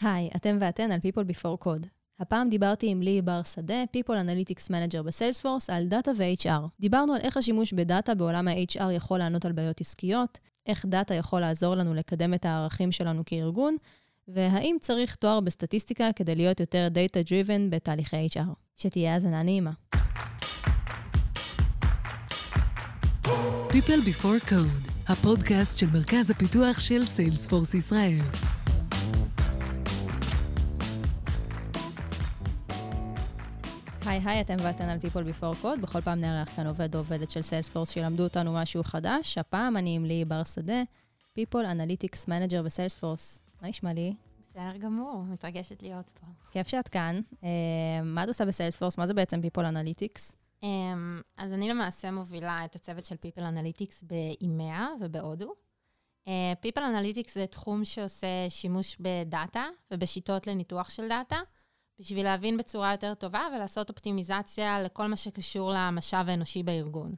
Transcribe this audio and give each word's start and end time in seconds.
היי, 0.00 0.30
אתם 0.36 0.56
ואתן 0.60 0.92
על 0.92 0.98
People 0.98 1.32
Before 1.32 1.64
Code. 1.64 1.86
הפעם 2.20 2.48
דיברתי 2.48 2.86
עם 2.88 3.02
ליהי 3.02 3.22
בר 3.22 3.42
שדה, 3.42 3.84
People 3.96 4.10
Analytics 4.10 4.68
Manager 4.68 5.02
ב 5.02 5.08
Salesforce, 5.08 5.70
על 5.70 5.86
דאטה 5.86 6.10
ו-HR. 6.16 6.68
דיברנו 6.80 7.14
על 7.14 7.20
איך 7.20 7.36
השימוש 7.36 7.72
בדאטה 7.72 8.14
בעולם 8.14 8.48
ה-HR 8.48 8.92
יכול 8.92 9.18
לענות 9.18 9.44
על 9.44 9.52
בעיות 9.52 9.80
עסקיות, 9.80 10.38
איך 10.66 10.86
דאטה 10.86 11.14
יכול 11.14 11.40
לעזור 11.40 11.74
לנו 11.74 11.94
לקדם 11.94 12.34
את 12.34 12.44
הערכים 12.44 12.92
שלנו 12.92 13.22
כארגון, 13.26 13.76
והאם 14.28 14.76
צריך 14.80 15.14
תואר 15.14 15.40
בסטטיסטיקה 15.40 16.12
כדי 16.16 16.34
להיות 16.34 16.60
יותר 16.60 16.88
Data-Driven 16.94 17.70
בתהליכי 17.70 18.26
HR. 18.26 18.48
שתהיה 18.76 19.14
האזנה 19.14 19.42
נעימה. 19.42 19.70
People 23.68 24.02
Before 24.06 24.50
Code, 24.50 24.90
הפודקאסט 25.08 25.78
של 25.78 25.86
מרכז 25.92 26.30
הפיתוח 26.30 26.80
של 26.80 27.04
Salesforce 27.04 27.74
ישראל. 27.74 28.20
היי 34.06 34.20
היי, 34.24 34.40
אתם 34.40 34.56
ואתן 34.62 34.88
על 34.88 34.98
People 35.02 35.40
Before 35.40 35.62
Code. 35.64 35.80
בכל 35.80 36.00
פעם 36.00 36.20
נארח 36.20 36.48
כאן 36.56 36.66
עובד 36.66 36.94
או 36.94 37.00
עובדת 37.00 37.30
של 37.30 37.42
סיילספורס 37.42 37.90
שילמדו 37.90 38.22
אותנו 38.22 38.54
משהו 38.54 38.82
חדש. 38.82 39.38
הפעם 39.38 39.76
אני 39.76 39.94
עם 39.96 40.04
ליהי 40.04 40.24
בר 40.24 40.44
שדה, 40.44 40.82
People 41.38 41.54
Analytics 41.54 42.24
Manager 42.28 42.62
בסיילספורס. 42.64 43.40
מה 43.62 43.68
נשמע 43.68 43.92
לי? 43.92 44.14
בסדר 44.46 44.76
גמור, 44.76 45.22
מתרגשת 45.22 45.82
להיות 45.82 46.10
פה. 46.10 46.26
כיף 46.50 46.68
שאת 46.68 46.88
כאן. 46.88 47.20
Uh, 47.32 47.46
מה 48.04 48.22
את 48.22 48.28
עושה 48.28 48.44
בסיילספורס? 48.44 48.98
מה 48.98 49.06
זה 49.06 49.14
בעצם 49.14 49.40
People 49.40 49.62
Analytics? 49.62 50.34
Um, 50.62 50.66
אז 51.36 51.52
אני 51.52 51.68
למעשה 51.68 52.10
מובילה 52.10 52.64
את 52.64 52.76
הצוות 52.76 53.04
של 53.04 53.14
People 53.14 53.42
Analytics 53.42 54.02
באימאה 54.02 54.88
ובהודו. 55.00 55.52
Uh, 56.24 56.28
People 56.66 56.82
Analytics 56.82 57.32
זה 57.32 57.46
תחום 57.46 57.84
שעושה 57.84 58.26
שימוש 58.48 58.96
בדאטה 59.00 59.64
ובשיטות 59.90 60.46
לניתוח 60.46 60.90
של 60.90 61.08
דאטה, 61.08 61.36
בשביל 61.98 62.24
להבין 62.24 62.56
בצורה 62.56 62.92
יותר 62.92 63.14
טובה 63.14 63.40
ולעשות 63.56 63.90
אופטימיזציה 63.90 64.82
לכל 64.82 65.06
מה 65.06 65.16
שקשור 65.16 65.72
למשאב 65.74 66.28
האנושי 66.28 66.62
בארגון. 66.62 67.14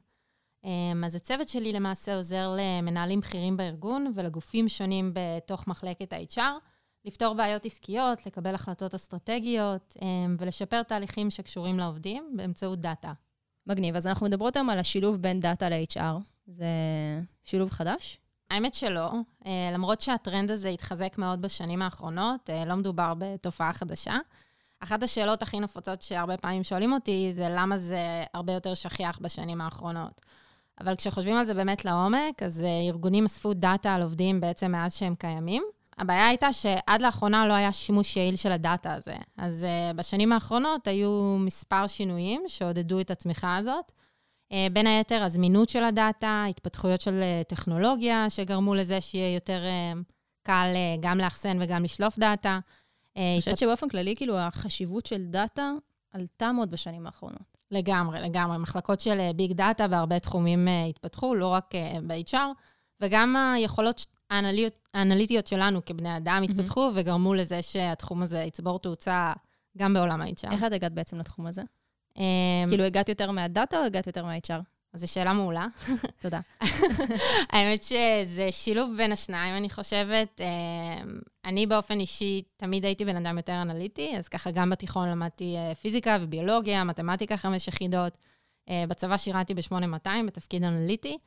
Um, 0.65 1.05
אז 1.05 1.15
הצוות 1.15 1.49
שלי 1.49 1.73
למעשה 1.73 2.15
עוזר 2.15 2.55
למנהלים 2.57 3.19
בכירים 3.19 3.57
בארגון 3.57 4.11
ולגופים 4.15 4.69
שונים 4.69 5.11
בתוך 5.13 5.67
מחלקת 5.67 6.13
ה-HR, 6.13 6.41
לפתור 7.05 7.33
בעיות 7.33 7.65
עסקיות, 7.65 8.25
לקבל 8.25 8.55
החלטות 8.55 8.93
אסטרטגיות 8.93 9.97
um, 9.97 10.01
ולשפר 10.37 10.83
תהליכים 10.83 11.29
שקשורים 11.29 11.79
לעובדים 11.79 12.33
באמצעות 12.35 12.79
דאטה. 12.81 13.13
מגניב. 13.67 13.95
אז 13.95 14.07
אנחנו 14.07 14.25
מדברות 14.25 14.55
היום 14.55 14.69
על 14.69 14.79
השילוב 14.79 15.17
בין 15.17 15.39
דאטה 15.39 15.69
ל-HR. 15.69 16.19
זה 16.47 16.65
שילוב 17.43 17.69
חדש? 17.69 18.17
האמת 18.49 18.73
שלא, 18.73 19.11
uh, 19.43 19.47
למרות 19.73 20.01
שהטרנד 20.01 20.51
הזה 20.51 20.69
התחזק 20.69 21.17
מאוד 21.17 21.41
בשנים 21.41 21.81
האחרונות, 21.81 22.49
uh, 22.49 22.67
לא 22.67 22.75
מדובר 22.75 23.13
בתופעה 23.17 23.73
חדשה. 23.73 24.17
אחת 24.79 25.03
השאלות 25.03 25.41
הכי 25.41 25.59
נפוצות 25.59 26.01
שהרבה 26.01 26.37
פעמים 26.37 26.63
שואלים 26.63 26.93
אותי, 26.93 27.29
זה 27.33 27.47
למה 27.49 27.77
זה 27.77 28.23
הרבה 28.33 28.53
יותר 28.53 28.73
שכיח 28.73 29.19
בשנים 29.21 29.61
האחרונות. 29.61 30.21
אבל 30.81 30.95
כשחושבים 30.95 31.35
על 31.35 31.45
זה 31.45 31.53
באמת 31.53 31.85
לעומק, 31.85 32.43
אז 32.43 32.61
uh, 32.61 32.91
ארגונים 32.91 33.25
אספו 33.25 33.53
דאטה 33.53 33.95
על 33.95 34.01
עובדים 34.01 34.41
בעצם 34.41 34.71
מאז 34.71 34.95
שהם 34.95 35.15
קיימים. 35.15 35.63
הבעיה 35.97 36.27
הייתה 36.27 36.53
שעד 36.53 37.01
לאחרונה 37.01 37.47
לא 37.47 37.53
היה 37.53 37.73
שימוש 37.73 38.17
יעיל 38.17 38.35
של 38.35 38.51
הדאטה 38.51 38.93
הזה. 38.93 39.15
אז 39.37 39.65
uh, 39.65 39.97
בשנים 39.97 40.31
האחרונות 40.31 40.87
היו 40.87 41.35
מספר 41.39 41.87
שינויים 41.87 42.43
שעודדו 42.47 42.99
את 42.99 43.11
הצמיחה 43.11 43.57
הזאת. 43.57 43.91
Uh, 44.53 44.55
בין 44.73 44.87
היתר, 44.87 45.23
הזמינות 45.23 45.69
של 45.69 45.83
הדאטה, 45.83 46.45
התפתחויות 46.49 47.01
של 47.01 47.21
טכנולוגיה, 47.47 48.29
שגרמו 48.29 48.75
לזה 48.75 49.01
שיהיה 49.01 49.33
יותר 49.33 49.61
קל 50.43 50.67
גם 50.99 51.17
לאחסן 51.17 51.57
וגם 51.61 51.83
לשלוף 51.83 52.19
דאטה. 52.19 52.59
אני 53.19 53.39
חושבת 53.39 53.57
שבאופן 53.57 53.89
כללי, 53.89 54.15
כאילו, 54.15 54.37
החשיבות 54.37 55.05
של 55.05 55.25
דאטה 55.25 55.71
עלתה 56.11 56.51
מאוד 56.51 56.71
בשנים 56.71 57.05
האחרונות. 57.05 57.57
לגמרי, 57.71 58.21
לגמרי. 58.21 58.57
מחלקות 58.57 58.99
של 58.99 59.19
ביג 59.35 59.53
דאטה 59.53 59.87
בהרבה 59.87 60.19
תחומים 60.19 60.67
uh, 60.67 60.89
התפתחו, 60.89 61.35
לא 61.35 61.47
רק 61.47 61.73
ב-HR, 62.07 62.37
וגם 63.01 63.35
היכולות 63.55 64.05
האנליטיות 64.93 65.47
שלנו 65.47 65.85
כבני 65.85 66.17
אדם 66.17 66.41
התפתחו 66.43 66.87
mm-hmm. 66.87 66.91
וגרמו 66.95 67.33
לזה 67.33 67.61
שהתחום 67.61 68.21
הזה 68.21 68.39
יצבור 68.39 68.79
תאוצה 68.79 69.33
גם 69.77 69.93
בעולם 69.93 70.21
ה-HR. 70.21 70.51
איך 70.51 70.63
את 70.63 70.71
הגעת 70.71 70.93
בעצם 70.93 71.19
לתחום 71.19 71.47
הזה? 71.47 71.61
Um, 72.17 72.21
כאילו, 72.69 72.83
הגעת 72.83 73.09
יותר 73.09 73.31
מהדאטה 73.31 73.77
או 73.77 73.83
הגעת 73.83 74.07
יותר 74.07 74.25
מה-HR? 74.25 74.61
זו 74.93 75.07
שאלה 75.07 75.33
מעולה. 75.33 75.65
תודה. 76.21 76.39
האמת 77.51 77.83
שזה 77.83 78.47
שילוב 78.51 78.89
בין 78.97 79.11
השניים, 79.11 79.55
אני 79.57 79.69
חושבת. 79.69 80.41
אני 81.45 81.67
באופן 81.67 81.99
אישי 81.99 82.43
תמיד 82.57 82.85
הייתי 82.85 83.05
בן 83.05 83.15
אדם 83.15 83.37
יותר 83.37 83.61
אנליטי, 83.61 84.17
אז 84.17 84.27
ככה 84.27 84.51
גם 84.51 84.69
בתיכון 84.69 85.09
למדתי 85.09 85.55
פיזיקה 85.81 86.17
וביולוגיה, 86.21 86.83
מתמטיקה 86.83 87.37
חמש 87.37 87.67
יחידות. 87.67 88.17
בצבא 88.69 89.17
שירתי 89.17 89.53
ב-8200 89.53 90.09
בתפקיד 90.27 90.63
אנליטי. 90.63 91.17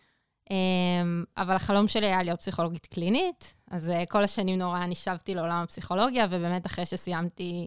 אבל 1.36 1.56
החלום 1.56 1.88
שלי 1.88 2.06
היה 2.06 2.22
להיות 2.22 2.40
פסיכולוגית 2.40 2.86
קלינית, 2.86 3.54
אז 3.70 3.92
כל 4.08 4.24
השנים 4.24 4.58
נורא 4.58 4.86
נשבתי 4.86 5.34
לעולם 5.34 5.62
הפסיכולוגיה, 5.62 6.26
ובאמת 6.30 6.66
אחרי 6.66 6.86
שסיימתי 6.86 7.66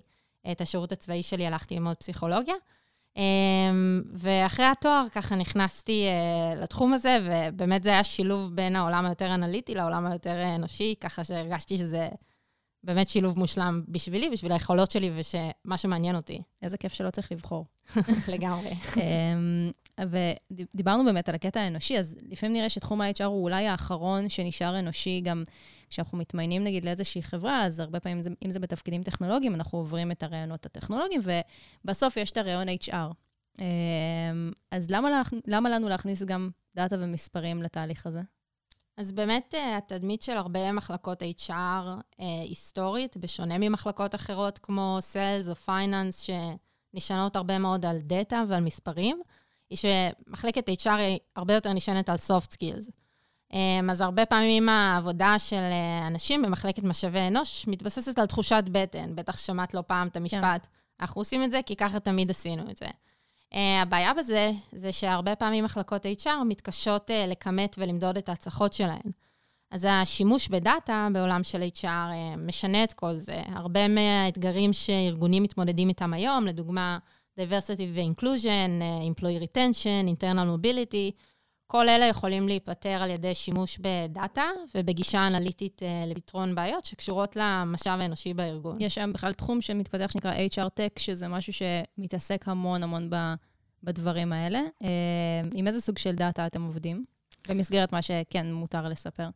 את 0.51 0.61
השירות 0.61 0.91
הצבאי 0.91 1.23
שלי 1.23 1.47
הלכתי 1.47 1.75
ללמוד 1.75 1.95
פסיכולוגיה. 1.95 2.55
ואחרי 4.13 4.65
התואר 4.65 5.05
ככה 5.11 5.35
נכנסתי 5.35 6.05
לתחום 6.61 6.93
הזה, 6.93 7.19
ובאמת 7.23 7.83
זה 7.83 7.89
היה 7.89 8.03
שילוב 8.03 8.55
בין 8.55 8.75
העולם 8.75 9.05
היותר 9.05 9.33
אנליטי 9.33 9.75
לעולם 9.75 10.05
היותר 10.05 10.55
אנושי, 10.55 10.95
ככה 11.01 11.23
שהרגשתי 11.23 11.77
שזה 11.77 12.09
באמת 12.83 13.07
שילוב 13.07 13.39
מושלם 13.39 13.81
בשבילי, 13.87 14.29
בשביל 14.29 14.51
היכולות 14.51 14.91
שלי 14.91 15.11
ושמה 15.15 15.77
שמעניין 15.77 16.15
אותי. 16.15 16.41
איזה 16.61 16.77
כיף 16.77 16.93
שלא 16.93 17.09
צריך 17.09 17.31
לבחור. 17.31 17.65
לגמרי. 18.33 18.73
ודיברנו 19.99 21.05
באמת 21.05 21.29
על 21.29 21.35
הקטע 21.35 21.61
האנושי, 21.61 21.97
אז 21.97 22.17
לפעמים 22.29 22.55
נראה 22.55 22.69
שתחום 22.69 23.01
ה-HR 23.01 23.23
הוא 23.23 23.43
אולי 23.43 23.67
האחרון 23.67 24.29
שנשאר 24.29 24.79
אנושי 24.79 25.21
גם 25.23 25.43
כשאנחנו 25.89 26.17
מתמיינים 26.17 26.63
נגיד 26.63 26.85
לאיזושהי 26.85 27.23
חברה, 27.23 27.65
אז 27.65 27.79
הרבה 27.79 27.99
פעמים, 27.99 28.21
אם 28.45 28.51
זה 28.51 28.59
בתפקידים 28.59 29.03
טכנולוגיים, 29.03 29.55
אנחנו 29.55 29.77
עוברים 29.77 30.11
את 30.11 30.23
הרעיונות 30.23 30.65
הטכנולוגיים, 30.65 31.21
ובסוף 31.83 32.17
יש 32.17 32.31
את 32.31 32.37
הרעיון 32.37 32.67
HR. 32.69 33.13
אז 34.71 34.89
למה, 34.89 35.21
למה 35.47 35.69
לנו 35.69 35.89
להכניס 35.89 36.23
גם 36.23 36.49
דאטה 36.75 36.95
ומספרים 36.99 37.63
לתהליך 37.63 38.05
הזה? 38.05 38.21
אז 38.97 39.11
באמת 39.11 39.53
התדמית 39.77 40.21
של 40.21 40.37
הרבה 40.37 40.71
מחלקות 40.71 41.21
HR 41.21 41.87
היסטורית, 42.47 43.17
בשונה 43.17 43.57
ממחלקות 43.57 44.15
אחרות 44.15 44.59
כמו 44.59 44.97
Sales 45.13 45.49
או 45.49 45.53
Finance, 45.65 46.31
שנשענות 46.93 47.35
הרבה 47.35 47.57
מאוד 47.57 47.85
על 47.85 47.97
דאטה 47.99 48.43
ועל 48.49 48.63
מספרים, 48.63 49.21
היא 49.69 49.77
שמחלקת 49.77 50.69
HR 50.69 50.89
היא 50.89 51.19
הרבה 51.35 51.53
יותר 51.53 51.73
נשענת 51.73 52.09
על 52.09 52.15
soft 52.15 52.53
skills. 52.53 52.91
אז 53.89 54.01
הרבה 54.01 54.25
פעמים 54.25 54.69
העבודה 54.69 55.39
של 55.39 55.61
אנשים 56.07 56.41
במחלקת 56.41 56.83
משאבי 56.83 57.19
אנוש 57.27 57.67
מתבססת 57.67 58.19
על 58.19 58.25
תחושת 58.25 58.63
בטן. 58.71 59.15
בטח 59.15 59.37
שמעת 59.37 59.73
לא 59.73 59.83
פעם 59.87 60.07
את 60.07 60.17
המשפט, 60.17 60.41
כן. 60.41 60.69
אנחנו 61.01 61.21
עושים 61.21 61.43
את 61.43 61.51
זה 61.51 61.59
כי 61.65 61.75
ככה 61.75 61.99
תמיד 61.99 62.31
עשינו 62.31 62.69
את 62.71 62.77
זה. 62.77 62.85
Uh, 63.53 63.57
הבעיה 63.81 64.13
בזה, 64.13 64.51
זה 64.71 64.91
שהרבה 64.91 65.35
פעמים 65.35 65.63
מחלקות 65.63 66.05
HR 66.05 66.43
מתקשות 66.45 67.09
uh, 67.09 67.27
לכמת 67.27 67.75
ולמדוד 67.79 68.17
את 68.17 68.29
ההצלחות 68.29 68.73
שלהן. 68.73 69.11
אז 69.71 69.87
השימוש 69.89 70.47
בדאטה 70.47 71.07
בעולם 71.13 71.43
של 71.43 71.63
HR 71.77 72.37
משנה 72.37 72.83
את 72.83 72.93
כל 72.93 73.13
זה. 73.13 73.41
הרבה 73.47 73.87
מהאתגרים 73.87 74.73
שארגונים 74.73 75.43
מתמודדים 75.43 75.89
איתם 75.89 76.13
היום, 76.13 76.45
לדוגמה, 76.45 76.97
diversity 77.39 77.83
ו-inclusion, 77.93 78.81
employee 79.11 79.43
retention, 79.43 80.07
internal 80.09 80.47
mobility, 80.57 81.11
כל 81.67 81.89
אלה 81.89 82.05
יכולים 82.05 82.47
להיפתר 82.47 82.89
על 82.89 83.09
ידי 83.09 83.35
שימוש 83.35 83.79
בדאטה 83.81 84.43
ובגישה 84.75 85.27
אנליטית 85.27 85.81
uh, 85.81 86.09
לפתרון 86.09 86.55
בעיות 86.55 86.85
שקשורות 86.85 87.35
למשאב 87.35 87.99
האנושי 87.99 88.33
בארגון. 88.33 88.77
יש 88.79 88.97
היום 88.97 89.13
בכלל 89.13 89.33
תחום 89.33 89.61
שמתפתח 89.61 90.11
שנקרא 90.11 90.33
HR 90.33 90.67
Tech, 90.79 90.99
שזה 90.99 91.27
משהו 91.27 91.53
שמתעסק 91.53 92.47
המון 92.47 92.83
המון 92.83 93.09
בדברים 93.83 94.33
האלה. 94.33 94.61
Uh, 94.83 94.85
עם 95.53 95.67
איזה 95.67 95.81
סוג 95.81 95.97
של 95.97 96.15
דאטה 96.15 96.47
אתם 96.47 96.63
עובדים? 96.63 97.05
במסגרת 97.49 97.93
מה 97.93 98.01
שכן 98.01 98.53
מותר 98.53 98.87
לספר. 98.87 99.29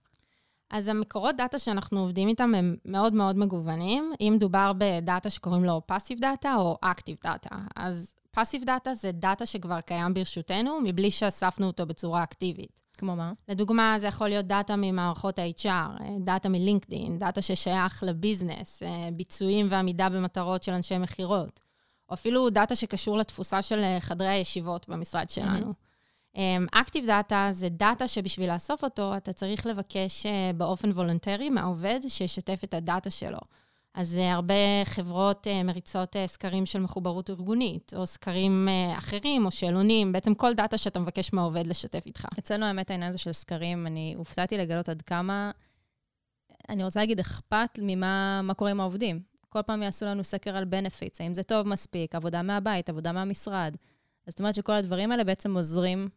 אז 0.71 0.87
המקורות 0.87 1.35
דאטה 1.37 1.59
שאנחנו 1.59 1.99
עובדים 1.99 2.27
איתם 2.27 2.55
הם 2.55 2.75
מאוד 2.85 3.13
מאוד 3.13 3.37
מגוונים. 3.37 4.13
אם 4.21 4.33
מדובר 4.35 4.71
בדאטה 4.77 5.29
שקוראים 5.29 5.63
לו 5.63 5.81
passive 5.91 6.19
data 6.19 6.47
או 6.57 6.77
active 6.85 7.27
data, 7.27 7.55
אז 7.75 8.13
passive 8.39 8.63
data 8.65 8.93
זה 8.93 9.11
דאטה 9.11 9.45
שכבר 9.45 9.81
קיים 9.81 10.13
ברשותנו, 10.13 10.79
מבלי 10.83 11.11
שאספנו 11.11 11.67
אותו 11.67 11.85
בצורה 11.85 12.23
אקטיבית. 12.23 12.81
כמו 12.97 13.15
מה? 13.15 13.33
לדוגמה, 13.47 13.95
זה 13.99 14.07
יכול 14.07 14.27
להיות 14.27 14.45
דאטה 14.45 14.75
ממערכות 14.75 15.39
ה-HR, 15.39 16.01
דאטה 16.19 16.49
מ-LinkedIn, 16.49 17.19
דאטה 17.19 17.41
ששייך 17.41 18.03
ל-business, 18.07 18.83
ביצועים 19.13 19.67
ועמידה 19.69 20.09
במטרות 20.09 20.63
של 20.63 20.71
אנשי 20.71 20.97
מכירות, 20.97 21.59
או 22.09 22.13
אפילו 22.13 22.49
דאטה 22.49 22.75
שקשור 22.75 23.17
לתפוסה 23.17 23.61
של 23.61 23.83
חדרי 23.99 24.27
הישיבות 24.27 24.89
במשרד 24.89 25.29
שלנו. 25.29 25.73
active 26.71 27.03
mm-hmm. 27.03 27.07
data 27.07 27.49
זה 27.51 27.69
דאטה 27.69 28.07
שבשביל 28.07 28.53
לאסוף 28.53 28.83
אותו, 28.83 29.17
אתה 29.17 29.33
צריך 29.33 29.65
לבקש 29.65 30.25
באופן 30.57 30.91
וולונטרי 30.91 31.49
מהעובד 31.49 31.99
שישתף 32.07 32.61
את 32.63 32.73
הדאטה 32.73 33.09
שלו. 33.09 33.39
אז 33.99 34.17
uh, 34.17 34.21
הרבה 34.21 34.53
חברות 34.85 35.47
uh, 35.47 35.63
מריצות 35.63 36.15
uh, 36.15 36.19
סקרים 36.27 36.65
של 36.65 36.79
מחוברות 36.79 37.29
ארגונית, 37.29 37.93
או 37.95 38.05
סקרים 38.05 38.67
אחרים, 38.97 39.45
או 39.45 39.51
שאלונים, 39.51 40.11
בעצם 40.11 40.33
כל 40.33 40.53
דאטה 40.53 40.77
שאתה 40.77 40.99
מבקש 40.99 41.33
מהעובד 41.33 41.67
לשתף 41.67 42.03
איתך. 42.05 42.25
אצלנו 42.39 42.65
האמת 42.65 42.91
העניין 42.91 43.09
הזה 43.09 43.17
של 43.17 43.33
סקרים, 43.33 43.87
אני 43.87 44.13
הופתעתי 44.17 44.57
לגלות 44.57 44.89
עד 44.89 45.01
כמה, 45.01 45.51
אני 46.69 46.83
רוצה 46.83 46.99
להגיד, 46.99 47.19
אכפת 47.19 47.79
ממה 47.81 48.51
קורה 48.57 48.71
עם 48.71 48.79
העובדים. 48.79 49.21
כל 49.49 49.61
פעם 49.61 49.83
יעשו 49.83 50.05
לנו 50.05 50.23
סקר 50.23 50.57
על 50.57 50.65
benefits, 50.65 51.21
האם 51.21 51.33
זה 51.33 51.43
טוב 51.43 51.67
מספיק, 51.67 52.15
עבודה 52.15 52.41
מהבית, 52.41 52.89
עבודה 52.89 53.11
מהמשרד. 53.11 53.75
אז 54.27 54.33
זאת 54.33 54.39
אומרת 54.39 54.55
שכל 54.55 54.73
הדברים 54.73 55.11
האלה 55.11 55.23
בעצם 55.23 55.57
עוזרים 55.57 56.09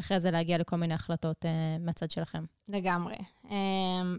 אחרי 0.00 0.20
זה 0.20 0.30
להגיע 0.30 0.58
לכל 0.58 0.76
מיני 0.76 0.94
החלטות 0.94 1.44
uh, 1.44 1.48
מהצד 1.80 2.10
שלכם. 2.10 2.44
לגמרי. 2.68 3.14
Um, 3.44 3.48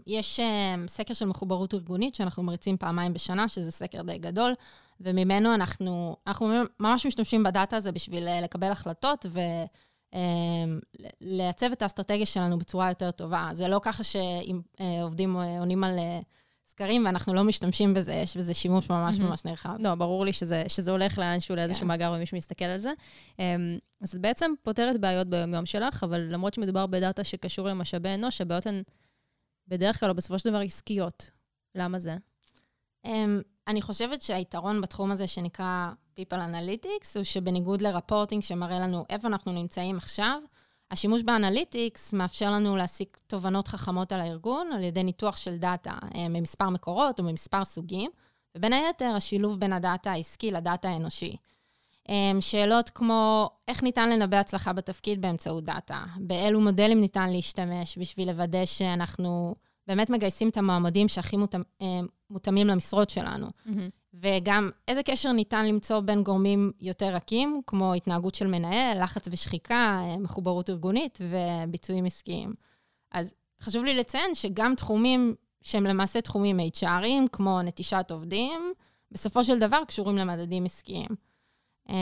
יש 0.06 0.40
um, 0.40 0.88
סקר 0.88 1.14
של 1.14 1.26
מחוברות 1.26 1.74
ארגונית 1.74 2.14
שאנחנו 2.14 2.42
מריצים 2.42 2.76
פעמיים 2.76 3.12
בשנה, 3.12 3.48
שזה 3.48 3.70
סקר 3.70 4.02
די 4.02 4.18
גדול, 4.18 4.54
וממנו 5.00 5.54
אנחנו, 5.54 6.16
אנחנו 6.26 6.52
ממש 6.80 7.06
משתמשים 7.06 7.42
בדאטה 7.42 7.76
הזה 7.76 7.92
בשביל 7.92 8.28
לקבל 8.42 8.70
החלטות 8.70 9.26
ולעצב 10.12 11.66
um, 11.70 11.72
את 11.72 11.82
האסטרטגיה 11.82 12.26
שלנו 12.26 12.58
בצורה 12.58 12.88
יותר 12.88 13.10
טובה. 13.10 13.48
זה 13.52 13.68
לא 13.68 13.80
ככה 13.82 14.02
שעובדים 14.04 15.36
uh, 15.36 15.60
עונים 15.60 15.84
על... 15.84 15.98
סקרים, 16.76 17.06
ואנחנו 17.06 17.34
לא 17.34 17.44
משתמשים 17.44 17.94
בזה, 17.94 18.14
יש 18.14 18.36
בזה 18.36 18.54
שימוש 18.54 18.90
ממש 18.90 19.18
ממש 19.18 19.44
נרחב. 19.44 19.76
לא, 19.80 19.94
ברור 19.94 20.24
לי 20.24 20.32
שזה, 20.32 20.64
שזה 20.68 20.90
הולך 20.90 21.18
לאנשהו, 21.18 21.56
לאיזשהו 21.56 21.80
כן. 21.80 21.86
מאגר 21.86 22.12
ומישהו 22.16 22.36
מסתכל 22.36 22.64
על 22.64 22.78
זה. 22.78 22.92
אמ, 23.38 23.78
אז 24.00 24.14
את 24.14 24.20
בעצם 24.20 24.50
פותרת 24.62 25.00
בעיות 25.00 25.26
ביום-יום 25.26 25.66
שלך, 25.66 26.04
אבל 26.04 26.20
למרות 26.20 26.54
שמדובר 26.54 26.86
בדאטה 26.86 27.24
שקשור 27.24 27.68
למשאבי 27.68 28.08
אנוש, 28.14 28.40
הבעיות 28.40 28.66
הן 28.66 28.82
בדרך 29.68 30.00
כלל, 30.00 30.10
או 30.10 30.14
בסופו 30.14 30.38
של 30.38 30.50
דבר, 30.50 30.58
עסקיות. 30.58 31.30
למה 31.74 31.98
זה? 31.98 32.16
Um, 33.06 33.10
אני 33.68 33.82
חושבת 33.82 34.22
שהיתרון 34.22 34.80
בתחום 34.80 35.10
הזה 35.10 35.26
שנקרא 35.26 35.90
People 36.18 36.34
Analytics, 36.34 37.08
הוא 37.14 37.24
שבניגוד 37.24 37.82
ל-reporting 37.82 38.42
שמראה 38.42 38.78
לנו 38.78 39.04
איפה 39.10 39.28
אנחנו 39.28 39.52
נמצאים 39.52 39.96
עכשיו, 39.96 40.42
השימוש 40.90 41.22
ב-analytics 41.22 42.12
מאפשר 42.12 42.50
לנו 42.50 42.76
להסיק 42.76 43.20
תובנות 43.26 43.68
חכמות 43.68 44.12
על 44.12 44.20
הארגון 44.20 44.70
על 44.72 44.82
ידי 44.82 45.04
ניתוח 45.04 45.36
של 45.36 45.56
דאטה 45.56 45.94
אה, 46.14 46.28
ממספר 46.28 46.70
מקורות 46.70 47.18
או 47.18 47.24
ממספר 47.24 47.64
סוגים, 47.64 48.10
ובין 48.56 48.72
היתר 48.72 49.12
השילוב 49.16 49.60
בין 49.60 49.72
הדאטה 49.72 50.12
העסקי 50.12 50.50
לדאטה 50.50 50.88
האנושי. 50.88 51.36
אה, 52.08 52.32
שאלות 52.40 52.90
כמו 52.90 53.50
איך 53.68 53.82
ניתן 53.82 54.10
לנבא 54.10 54.36
הצלחה 54.36 54.72
בתפקיד 54.72 55.20
באמצעות 55.20 55.64
דאטה, 55.64 56.04
באילו 56.16 56.60
מודלים 56.60 57.00
ניתן 57.00 57.30
להשתמש 57.30 57.98
בשביל 57.98 58.30
לוודא 58.30 58.66
שאנחנו 58.66 59.54
באמת 59.86 60.10
מגייסים 60.10 60.48
את 60.48 60.56
המועמדים 60.56 61.08
שהכי 61.08 61.36
אה, 61.82 62.00
מותאמים 62.30 62.66
למשרות 62.66 63.10
שלנו. 63.10 63.46
Mm-hmm. 63.46 63.90
וגם 64.22 64.70
איזה 64.88 65.02
קשר 65.02 65.32
ניתן 65.32 65.66
למצוא 65.66 66.00
בין 66.00 66.22
גורמים 66.22 66.72
יותר 66.80 67.14
רכים, 67.14 67.60
כמו 67.66 67.94
התנהגות 67.94 68.34
של 68.34 68.46
מנהל, 68.46 69.02
לחץ 69.02 69.28
ושחיקה, 69.30 70.00
אה, 70.04 70.18
מחוברות 70.18 70.70
ארגונית 70.70 71.18
וביצועים 71.22 72.04
עסקיים. 72.04 72.54
אז 73.12 73.34
חשוב 73.62 73.84
לי 73.84 73.94
לציין 73.94 74.34
שגם 74.34 74.74
תחומים 74.74 75.34
שהם 75.62 75.84
למעשה 75.84 76.20
תחומים 76.20 76.60
HRיים, 76.60 77.28
כמו 77.32 77.62
נטישת 77.62 78.06
עובדים, 78.10 78.72
בסופו 79.12 79.44
של 79.44 79.58
דבר 79.58 79.84
קשורים 79.86 80.16
למדדים 80.16 80.64
עסקיים. 80.64 81.08
אמ, 81.88 81.94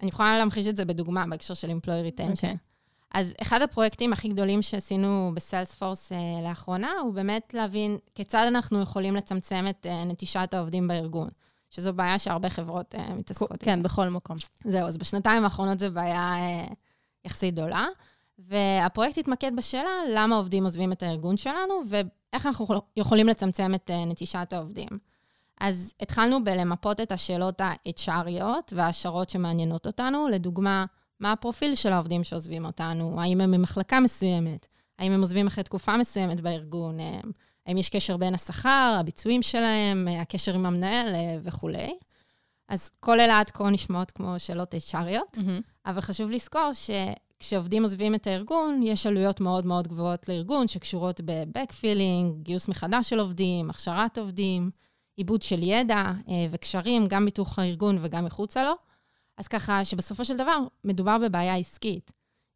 אני 0.00 0.08
יכולה 0.08 0.38
להמחיש 0.38 0.66
את 0.66 0.76
זה 0.76 0.84
בדוגמה 0.84 1.24
בהקשר 1.30 1.54
של 1.54 1.70
employee 1.70 2.18
retention. 2.18 2.56
Okay. 2.56 2.69
אז 3.14 3.34
אחד 3.42 3.62
הפרויקטים 3.62 4.12
הכי 4.12 4.28
גדולים 4.28 4.62
שעשינו 4.62 5.30
בסיילספורס 5.34 6.12
uh, 6.12 6.48
לאחרונה, 6.48 6.92
הוא 7.02 7.14
באמת 7.14 7.54
להבין 7.54 7.98
כיצד 8.14 8.44
אנחנו 8.48 8.82
יכולים 8.82 9.16
לצמצם 9.16 9.66
את 9.70 9.86
uh, 9.86 10.08
נטישת 10.08 10.48
העובדים 10.54 10.88
בארגון, 10.88 11.28
שזו 11.70 11.92
בעיה 11.92 12.18
שהרבה 12.18 12.50
חברות 12.50 12.94
uh, 12.94 13.12
מתעסקות. 13.12 13.62
כן, 13.62 13.82
בכל 13.82 14.08
מקום. 14.08 14.36
זהו, 14.64 14.86
אז 14.86 14.98
בשנתיים 14.98 15.44
האחרונות 15.44 15.78
זו 15.78 15.90
בעיה 15.92 16.34
uh, 16.68 16.74
יחסית 17.24 17.54
גדולה, 17.54 17.86
והפרויקט 18.38 19.18
התמקד 19.18 19.52
בשאלה 19.56 19.90
למה 20.14 20.36
עובדים 20.36 20.64
עוזבים 20.64 20.92
את 20.92 21.02
הארגון 21.02 21.36
שלנו, 21.36 21.74
ואיך 21.88 22.46
אנחנו 22.46 22.66
יכולים 22.96 23.26
לצמצם 23.26 23.74
את 23.74 23.90
uh, 23.90 24.10
נטישת 24.10 24.52
העובדים. 24.52 24.88
אז 25.60 25.94
התחלנו 26.00 26.44
בלמפות 26.44 27.00
את 27.00 27.12
השאלות 27.12 27.60
ה-HRיות 27.60 28.72
וההשערות 28.72 29.30
שמעניינות 29.30 29.86
אותנו, 29.86 30.28
לדוגמה, 30.28 30.84
מה 31.20 31.32
הפרופיל 31.32 31.74
של 31.74 31.92
העובדים 31.92 32.24
שעוזבים 32.24 32.64
אותנו, 32.64 33.20
האם 33.20 33.40
הם 33.40 33.50
ממחלקה 33.50 34.00
מסוימת, 34.00 34.66
האם 34.98 35.12
הם 35.12 35.20
עוזבים 35.20 35.46
אחרי 35.46 35.64
תקופה 35.64 35.96
מסוימת 35.96 36.40
בארגון, 36.40 37.00
אה, 37.00 37.20
האם 37.66 37.76
יש 37.76 37.88
קשר 37.88 38.16
בין 38.16 38.34
השכר, 38.34 38.96
הביצועים 39.00 39.42
שלהם, 39.42 40.08
אה, 40.08 40.20
הקשר 40.20 40.54
עם 40.54 40.66
המנהל 40.66 41.14
אה, 41.14 41.38
וכולי. 41.42 41.94
אז 42.68 42.90
כל 43.00 43.20
אלה 43.20 43.40
עד 43.40 43.50
כה 43.50 43.70
נשמעות 43.70 44.10
כמו 44.10 44.34
שאלות 44.38 44.74
HRיות, 44.74 45.36
mm-hmm. 45.36 45.62
אבל 45.86 46.00
חשוב 46.00 46.30
לזכור 46.30 46.70
שכשעובדים 46.72 47.82
עוזבים 47.82 48.14
את 48.14 48.26
הארגון, 48.26 48.80
יש 48.82 49.06
עלויות 49.06 49.40
מאוד 49.40 49.66
מאוד 49.66 49.88
גבוהות 49.88 50.28
לארגון, 50.28 50.68
שקשורות 50.68 51.20
בבקפילינג, 51.24 52.42
גיוס 52.42 52.68
מחדש 52.68 53.10
של 53.10 53.18
עובדים, 53.18 53.70
הכשרת 53.70 54.18
עובדים, 54.18 54.70
עיבוד 55.16 55.42
של 55.42 55.62
ידע 55.62 56.12
וקשרים, 56.50 57.06
גם 57.06 57.26
בתוך 57.26 57.58
הארגון 57.58 57.98
וגם 58.00 58.24
מחוצה 58.24 58.64
לו. 58.64 58.89
אז 59.40 59.48
ככה 59.48 59.84
שבסופו 59.84 60.24
של 60.24 60.36
דבר 60.36 60.58
מדובר 60.84 61.18
בבעיה 61.18 61.56
עסקית. 61.56 62.12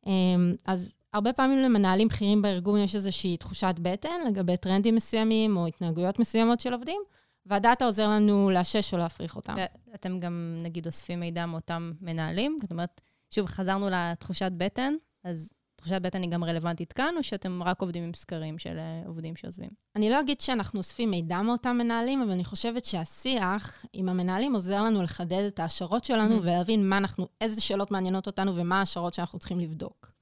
אמ, 0.07 0.55
אז 0.67 0.95
הרבה 1.13 1.33
פעמים 1.33 1.59
למנהלים 1.59 2.09
בכירים 2.09 2.43
בארגון 2.43 2.79
יש 2.81 2.95
איזושהי 2.95 3.37
תחושת 3.37 3.75
בטן 3.83 4.21
לגבי 4.27 4.57
טרנדים 4.57 4.95
מסוימים 4.95 5.57
או 5.57 5.67
התנהגויות 5.67 6.19
מסוימות 6.19 6.61
של 6.61 6.73
עובדים, 6.73 7.03
והדאטה 7.47 7.85
עוזר 7.85 8.09
לנו 8.09 8.51
לאשש 8.51 8.95
או 8.95 8.99
להפריך 8.99 9.37
אותם. 9.37 9.55
אתם 9.95 10.19
גם, 10.19 10.57
נגיד, 10.63 10.87
אוספים 10.87 11.21
מידע 11.21 11.47
מאותם 11.47 11.93
מנהלים? 12.01 12.57
זאת 12.63 12.71
אומרת, 12.71 13.01
שוב, 13.31 13.47
חזרנו 13.47 13.89
לתחושת 13.91 14.53
בטן, 14.57 14.95
אז 15.25 15.53
תחושת 15.85 16.03
בטן 16.03 16.23
היא 16.23 16.31
גם 16.31 16.45
רלוונטית 16.45 16.93
כאן, 16.93 17.15
או 17.17 17.23
שאתם 17.23 17.63
רק 17.63 17.81
עובדים 17.81 18.05
עם 18.05 18.15
סקרים 18.15 18.59
של 18.59 18.79
אה, 18.79 19.03
עובדים 19.07 19.37
שעוזבים? 19.37 19.71
אני 19.97 20.11
לא 20.11 20.21
אגיד 20.21 20.41
שאנחנו 20.41 20.79
אוספים 20.79 21.11
מידע 21.11 21.43
מאותם 21.43 21.77
מנהלים, 21.79 22.23
אבל 22.23 22.31
אני 22.31 22.45
חושבת 22.45 22.85
שהשיח 22.85 23.85
עם 23.93 24.09
המנהלים 24.09 24.55
עוזר 24.55 24.83
לנו 24.83 25.03
לחדד 25.03 25.45
את 25.47 25.59
ההשערות 25.59 26.05
שלנו 26.05 26.37
mm-hmm. 26.39 26.43
ולהבין 26.43 26.89
מה 26.89 26.99
אנחנו, 26.99 27.29
איזה 27.41 27.61
שאלות 27.61 27.91
מעניינות 27.91 28.27
אותנו 28.27 28.57
ומה 28.57 28.79
ההשערות 28.79 29.15
שאנחנו 29.15 29.39
צריכים 29.39 29.61
לבדוק. 29.61 30.13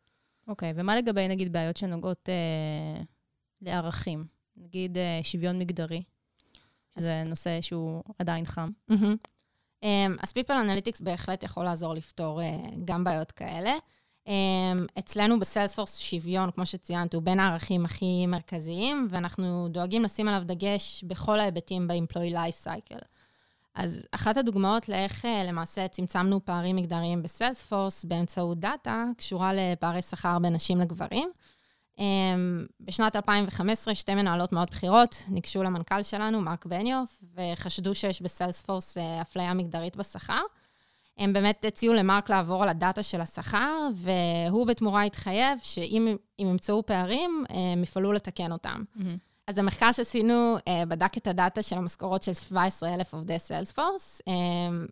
אוקיי, 0.49 0.71
okay, 0.71 0.75
ומה 0.77 0.97
לגבי, 0.97 1.29
נגיד, 1.29 1.53
בעיות 1.53 1.77
שנוגעות 1.77 2.29
אה, 2.29 3.03
לערכים? 3.63 4.25
נגיד 4.57 4.99
אה, 4.99 5.21
שוויון 5.23 5.59
מגדרי, 5.59 6.03
אז... 6.97 7.09
נושא 7.27 7.61
שהוא 7.61 8.03
עדיין 8.19 8.47
חם. 8.47 8.69
Mm-hmm. 8.91 8.95
Um, 9.85 9.85
אז 10.23 10.33
People 10.33 10.53
Analytics 10.53 11.05
בהחלט 11.05 11.45
יכול 11.45 11.65
לעזור 11.65 11.95
לפתור 11.95 12.41
uh, 12.41 12.45
גם 12.85 13.05
בעיות 13.05 13.33
כאלה. 13.33 13.73
אמ, 14.27 14.87
אצלנו 14.99 15.41
בסיילספורס 15.41 15.97
שוויון, 15.97 16.51
כמו 16.51 16.67
שציינת, 16.67 17.15
הוא 17.15 17.23
בין 17.23 17.41
הערכים 17.41 17.85
הכי 17.85 18.27
מרכזיים, 18.27 19.09
ואנחנו 19.11 19.69
דואגים 19.71 20.03
לשים 20.03 20.29
עליו 20.29 20.43
דגש 20.47 21.05
בכל 21.05 21.41
ההיבטים 21.41 21.89
ב-employee 21.89 22.35
life 22.35 22.65
cycle. 22.65 23.05
אז 23.75 24.07
אחת 24.11 24.37
הדוגמאות 24.37 24.89
לאיך 24.89 25.25
אה, 25.25 25.45
למעשה 25.45 25.89
צמצמנו 25.89 26.45
פערים 26.45 26.77
מגדריים 26.77 27.23
ב-Salesforce 27.23 28.05
באמצעות 28.05 28.61
דאטה, 28.61 29.05
קשורה 29.17 29.53
לפערי 29.55 30.03
שכר 30.03 30.39
בין 30.39 30.53
נשים 30.55 30.79
לגברים. 30.79 31.31
אמ, 31.99 32.67
בשנת 32.81 33.17
2015 33.17 33.95
שתי 33.95 34.15
מנהלות 34.15 34.53
מאוד 34.53 34.71
בכירות 34.71 35.23
ניגשו 35.29 35.63
למנכ"ל 35.63 36.03
שלנו, 36.03 36.41
מרק 36.41 36.67
בניוף, 36.67 37.23
וחשדו 37.35 37.95
שיש 37.95 38.23
ב-Salesforce 38.23 38.99
אה, 38.99 39.23
אפליה 39.23 39.55
מגדרית 39.55 39.97
בשכר. 39.97 40.43
הם 41.19 41.33
באמת 41.33 41.65
הציעו 41.65 41.95
למרק 41.95 42.31
לעבור 42.31 42.63
על 42.63 42.69
הדאטה 42.69 43.03
של 43.03 43.21
השכר, 43.21 43.89
והוא 43.95 44.67
בתמורה 44.67 45.03
התחייב 45.03 45.59
שאם 45.63 46.17
ימצאו 46.39 46.87
פערים, 46.87 47.45
הם 47.49 47.83
יפעלו 47.83 48.13
לתקן 48.13 48.53
אותם. 48.53 48.83
Mm-hmm. 48.97 49.33
אז 49.47 49.59
המחקר 49.59 49.93
שעשינו 49.93 50.57
אה, 50.69 50.87
בדק 50.87 51.17
את 51.17 51.27
הדאטה 51.27 51.63
של 51.63 51.77
המשכורות 51.77 52.23
של 52.23 52.35
17,000 52.35 53.15
עובדי 53.15 53.39
Salesforce, 53.39 54.23
אה, 54.29 54.33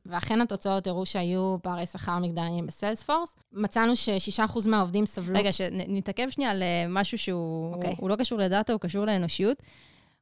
ואכן 0.07 0.41
התוצאות 0.41 0.87
הראו 0.87 1.07
שהיו 1.07 1.57
פערי 1.63 1.87
שכר 1.87 2.19
מגדריים 2.19 2.67
בסיילספורס. 2.67 3.35
מצאנו 3.53 3.97
ש-6% 3.97 4.69
מהעובדים 4.69 5.07
סבלו... 5.07 5.39
רגע, 5.39 5.51
נתעכב 5.73 6.31
שנייה 6.31 6.51
על 6.51 6.63
אה, 6.63 6.87
משהו 6.89 7.19
שהוא 7.19 7.73
okay. 7.73 7.77
אוקיי. 7.77 7.95
הוא 7.99 8.11
לא 8.11 8.17
קשור 8.17 8.39
לדאטה, 8.39 8.73
הוא 8.73 8.81
קשור 8.81 9.07
לאנושיות. 9.07 9.63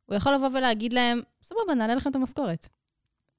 הוא 0.07 0.17
יכול 0.17 0.35
לבוא 0.35 0.49
ולהגיד 0.55 0.93
להם, 0.93 1.21
סבבה, 1.43 1.75
נעלה 1.77 1.95
לכם 1.95 2.11
את 2.11 2.17
המשכורת. 2.17 2.69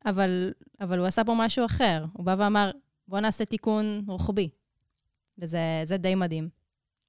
אבל, 0.06 0.54
אבל 0.82 1.00
הוא 1.00 1.08
עשה 1.08 1.24
פה 1.24 1.34
משהו 1.38 1.66
אחר. 1.66 2.06
הוא 2.14 2.26
בא 2.26 2.36
ואמר, 2.38 2.72
בוא 3.08 3.20
נעשה 3.20 3.46
תיקון 3.46 4.04
רוחבי. 4.08 4.50
וזה 5.38 5.98
די 5.98 6.16
מדהים. 6.16 6.50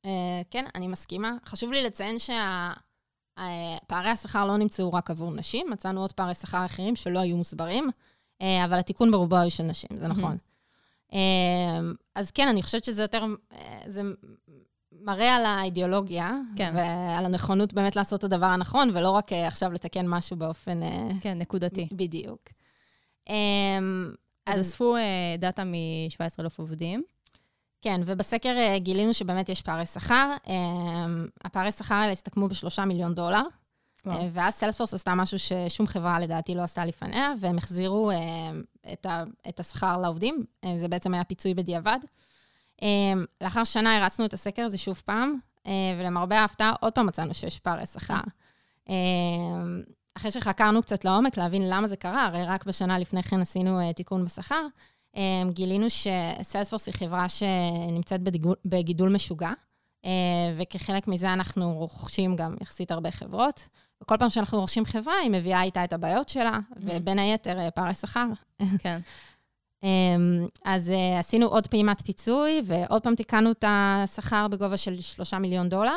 Uh, 0.06 0.08
כן, 0.50 0.64
אני 0.74 0.88
מסכימה. 0.88 1.36
חשוב 1.46 1.72
לי 1.72 1.82
לציין 1.82 2.16
שפערי 2.18 2.44
שה... 3.88 4.12
השכר 4.12 4.46
לא 4.46 4.56
נמצאו 4.56 4.92
רק 4.92 5.10
עבור 5.10 5.30
נשים, 5.30 5.66
מצאנו 5.70 6.00
עוד 6.00 6.12
פערי 6.12 6.34
שכר 6.34 6.64
אחרים 6.64 6.96
שלא 6.96 7.18
היו 7.18 7.36
מוסברים, 7.36 7.90
uh, 8.42 8.44
אבל 8.64 8.78
התיקון 8.78 9.10
ברובו 9.10 9.36
היו 9.36 9.50
של 9.50 9.62
נשים, 9.62 9.90
זה 9.96 10.08
נכון. 10.08 10.36
Uh, 11.12 11.14
אז 12.14 12.30
כן, 12.30 12.48
אני 12.48 12.62
חושבת 12.62 12.84
שזה 12.84 13.02
יותר, 13.02 13.24
זה 13.86 14.02
מראה 14.92 15.36
על 15.36 15.46
האידיאולוגיה, 15.46 16.32
כן. 16.56 16.72
ועל 16.74 17.24
הנכונות 17.24 17.72
באמת 17.72 17.96
לעשות 17.96 18.18
את 18.18 18.24
הדבר 18.24 18.46
הנכון, 18.46 18.90
ולא 18.94 19.10
רק 19.10 19.32
אה, 19.32 19.46
עכשיו 19.46 19.72
לתקן 19.72 20.06
משהו 20.06 20.36
באופן... 20.36 20.82
אה, 20.82 21.08
כן, 21.20 21.38
נקודתי. 21.38 21.88
בדיוק. 21.92 22.40
אמ, 23.28 24.12
אז 24.46 24.60
אספו 24.60 24.96
אה, 24.96 25.36
דאטה 25.38 25.64
מ-17,000 25.64 26.54
עובדים. 26.56 27.02
כן, 27.82 28.00
ובסקר 28.06 28.56
אה, 28.56 28.78
גילינו 28.78 29.14
שבאמת 29.14 29.48
יש 29.48 29.62
פערי 29.62 29.86
שכר. 29.86 30.32
אמ, 30.46 31.26
הפערי 31.44 31.72
שכר 31.72 31.94
האלה 31.94 32.12
הסתכמו 32.12 32.48
בשלושה 32.48 32.84
מיליון 32.84 33.14
דולר. 33.14 33.42
וואו. 34.06 34.18
אה, 34.18 34.28
ואז 34.32 34.54
סיילספורס 34.54 34.94
עשתה 34.94 35.14
משהו 35.14 35.38
ששום 35.38 35.86
חברה 35.86 36.20
לדעתי 36.20 36.54
לא 36.54 36.62
עשתה 36.62 36.84
לפניה, 36.84 37.32
והם 37.40 37.58
החזירו 37.58 38.10
את, 38.92 39.06
ה, 39.06 39.24
את 39.48 39.60
השכר 39.60 39.98
לעובדים. 39.98 40.44
זה 40.76 40.88
בעצם 40.88 41.14
היה 41.14 41.24
פיצוי 41.24 41.54
בדיעבד. 41.54 41.98
אה, 42.82 43.12
לאחר 43.40 43.64
שנה 43.64 43.96
הרצנו 43.96 44.26
את 44.26 44.34
הסקר 44.34 44.62
הזה 44.62 44.78
שוב 44.78 45.02
פעם, 45.04 45.34
ולמרבה 45.98 46.40
ההפתעה, 46.40 46.72
עוד 46.80 46.92
פעם 46.92 47.06
מצאנו 47.06 47.34
שיש 47.34 47.58
פערי 47.58 47.86
שכר. 47.86 48.20
אחרי 50.14 50.30
שחקרנו 50.30 50.82
קצת 50.82 51.04
לעומק 51.04 51.36
להבין 51.36 51.70
למה 51.70 51.88
זה 51.88 51.96
קרה, 51.96 52.26
הרי 52.26 52.44
רק 52.44 52.64
בשנה 52.64 52.98
לפני 52.98 53.22
כן 53.22 53.40
עשינו 53.40 53.80
אה, 53.80 53.92
תיקון 53.92 54.24
בשכר, 54.24 54.66
אה, 55.16 55.42
גילינו 55.52 55.86
שסיילספורס 55.90 56.86
היא 56.86 56.94
חברה 56.94 57.28
שנמצאת 57.28 58.20
בדיגול, 58.20 58.54
בגידול 58.64 59.08
משוגע, 59.12 59.50
אה, 60.04 60.10
וכחלק 60.56 61.08
מזה 61.08 61.32
אנחנו 61.32 61.72
רוכשים 61.72 62.36
גם 62.36 62.54
יחסית 62.60 62.90
הרבה 62.90 63.10
חברות. 63.10 63.68
וכל 64.02 64.16
פעם 64.18 64.30
שאנחנו 64.30 64.60
רוכשים 64.60 64.84
חברה, 64.84 65.14
היא 65.14 65.30
מביאה 65.30 65.62
איתה 65.62 65.84
את 65.84 65.92
הבעיות 65.92 66.28
שלה, 66.28 66.58
ובין 66.76 67.18
היתר 67.18 67.70
פערי 67.74 67.94
שכר. 67.94 68.26
כן. 68.78 69.00
אמ, 69.82 70.46
אז 70.64 70.92
עשינו 71.18 71.46
עוד 71.46 71.66
פעימת 71.66 72.00
פיצוי, 72.00 72.62
ועוד 72.64 73.02
פעם 73.02 73.14
תיקנו 73.14 73.50
את 73.50 73.64
השכר 73.68 74.48
בגובה 74.48 74.76
של 74.76 75.00
3 75.00 75.34
מיליון 75.34 75.68
דולר. 75.68 75.96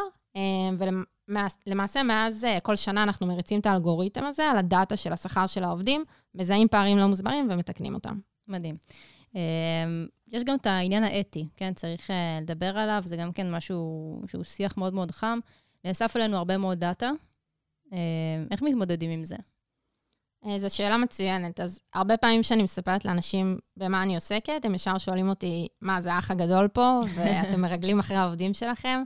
ולמעשה, 0.77 2.03
מאז 2.03 2.45
אה, 2.45 2.59
כל 2.59 2.75
שנה 2.75 3.03
אנחנו 3.03 3.27
מריצים 3.27 3.59
את 3.59 3.65
האלגוריתם 3.65 4.25
הזה 4.25 4.43
על 4.43 4.57
הדאטה 4.57 4.97
של 4.97 5.13
השכר 5.13 5.47
של 5.47 5.63
העובדים, 5.63 6.05
מזהים 6.35 6.67
פערים 6.67 6.97
לא 6.97 7.07
מוסברים 7.07 7.47
ומתקנים 7.51 7.93
אותם. 7.93 8.19
מדהים. 8.47 8.77
אמ, 9.35 10.07
יש 10.31 10.43
גם 10.43 10.55
את 10.55 10.65
העניין 10.65 11.03
האתי, 11.03 11.47
כן? 11.57 11.73
צריך 11.73 12.11
אה, 12.11 12.39
לדבר 12.41 12.77
עליו, 12.77 13.01
זה 13.05 13.15
גם 13.15 13.31
כן 13.31 13.51
משהו 13.51 14.21
שהוא 14.27 14.43
שיח 14.43 14.77
מאוד 14.77 14.93
מאוד 14.93 15.11
חם. 15.11 15.39
נאסף 15.85 16.15
עלינו 16.15 16.37
הרבה 16.37 16.57
מאוד 16.57 16.79
דאטה. 16.79 17.11
אמ, 17.91 17.97
איך 18.51 18.61
מתמודדים 18.61 19.09
עם 19.09 19.23
זה? 19.23 19.35
אה, 20.45 20.59
זו 20.59 20.75
שאלה 20.75 20.97
מצוינת. 20.97 21.59
אז 21.59 21.79
הרבה 21.93 22.17
פעמים 22.17 22.41
כשאני 22.41 22.63
מספרת 22.63 23.05
לאנשים 23.05 23.57
במה 23.77 24.03
אני 24.03 24.15
עוסקת, 24.15 24.65
הם 24.65 24.75
ישר 24.75 24.97
שואלים 24.97 25.29
אותי, 25.29 25.67
מה, 25.81 26.01
זה 26.01 26.13
האח 26.13 26.31
הגדול 26.31 26.67
פה, 26.67 27.01
ואתם 27.15 27.61
מרגלים 27.61 27.99
אחרי 27.99 28.17
העובדים 28.17 28.53
שלכם? 28.53 29.03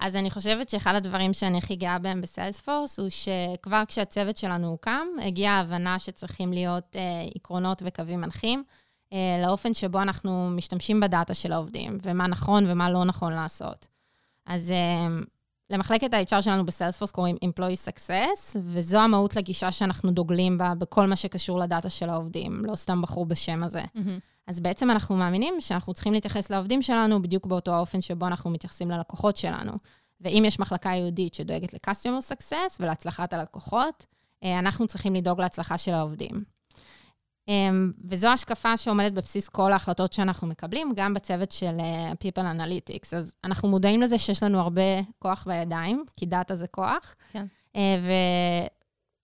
אז 0.00 0.16
אני 0.16 0.30
חושבת 0.30 0.68
שאחד 0.68 0.94
הדברים 0.94 1.34
שאני 1.34 1.58
הכי 1.58 1.76
גאה 1.76 1.98
בהם 1.98 2.20
בסיילספורס, 2.20 2.98
הוא 2.98 3.08
שכבר 3.08 3.82
כשהצוות 3.88 4.36
שלנו 4.36 4.66
הוקם, 4.66 5.06
הגיעה 5.22 5.56
ההבנה 5.56 5.98
שצריכים 5.98 6.52
להיות 6.52 6.96
אה, 6.96 7.00
עקרונות 7.34 7.82
וקווים 7.86 8.20
מנחים, 8.20 8.64
אה, 9.12 9.18
לאופן 9.46 9.74
שבו 9.74 10.02
אנחנו 10.02 10.50
משתמשים 10.50 11.00
בדאטה 11.00 11.34
של 11.34 11.52
העובדים, 11.52 11.98
ומה 12.02 12.26
נכון 12.26 12.64
ומה 12.68 12.90
לא 12.90 13.04
נכון 13.04 13.32
לעשות. 13.32 13.86
אז 14.46 14.70
אה, 14.70 15.08
למחלקת 15.70 16.14
ה-HR 16.14 16.42
שלנו 16.42 16.66
בסיילספורס 16.66 17.10
קוראים 17.10 17.36
Employee 17.44 17.88
Success, 17.88 18.56
וזו 18.62 18.98
המהות 18.98 19.36
לגישה 19.36 19.72
שאנחנו 19.72 20.10
דוגלים 20.10 20.58
בה 20.58 20.72
בכל 20.78 21.06
מה 21.06 21.16
שקשור 21.16 21.58
לדאטה 21.58 21.90
של 21.90 22.08
העובדים, 22.10 22.64
לא 22.64 22.76
סתם 22.76 23.02
בחרו 23.02 23.26
בשם 23.26 23.62
הזה. 23.64 23.82
אז 24.46 24.60
בעצם 24.60 24.90
אנחנו 24.90 25.16
מאמינים 25.16 25.60
שאנחנו 25.60 25.94
צריכים 25.94 26.12
להתייחס 26.12 26.50
לעובדים 26.50 26.82
שלנו 26.82 27.22
בדיוק 27.22 27.46
באותו 27.46 27.74
האופן 27.74 28.00
שבו 28.00 28.26
אנחנו 28.26 28.50
מתייחסים 28.50 28.90
ללקוחות 28.90 29.36
שלנו. 29.36 29.72
ואם 30.20 30.42
יש 30.46 30.60
מחלקה 30.60 30.88
ייעודית 30.88 31.34
שדואגת 31.34 31.74
ל-customer 31.74 32.32
success 32.32 32.76
ולהצלחת 32.80 33.32
הלקוחות, 33.32 34.06
אה, 34.44 34.58
אנחנו 34.58 34.86
צריכים 34.86 35.14
לדאוג 35.14 35.40
להצלחה 35.40 35.78
של 35.78 35.94
העובדים. 35.94 36.55
אמ, 37.48 37.92
וזו 38.04 38.28
השקפה 38.28 38.76
שעומדת 38.76 39.12
בבסיס 39.12 39.48
כל 39.48 39.72
ההחלטות 39.72 40.12
שאנחנו 40.12 40.46
מקבלים, 40.46 40.92
גם 40.96 41.14
בצוות 41.14 41.52
של 41.52 41.76
אה, 41.80 42.12
People 42.12 42.42
Analytics. 42.42 43.16
אז 43.16 43.34
אנחנו 43.44 43.68
מודעים 43.68 44.02
לזה 44.02 44.18
שיש 44.18 44.42
לנו 44.42 44.60
הרבה 44.60 44.82
כוח 45.18 45.44
בידיים, 45.46 46.04
כי 46.16 46.26
דאטה 46.26 46.54
זה 46.54 46.66
כוח. 46.66 47.14
כן. 47.32 47.46
אה, 47.76 47.96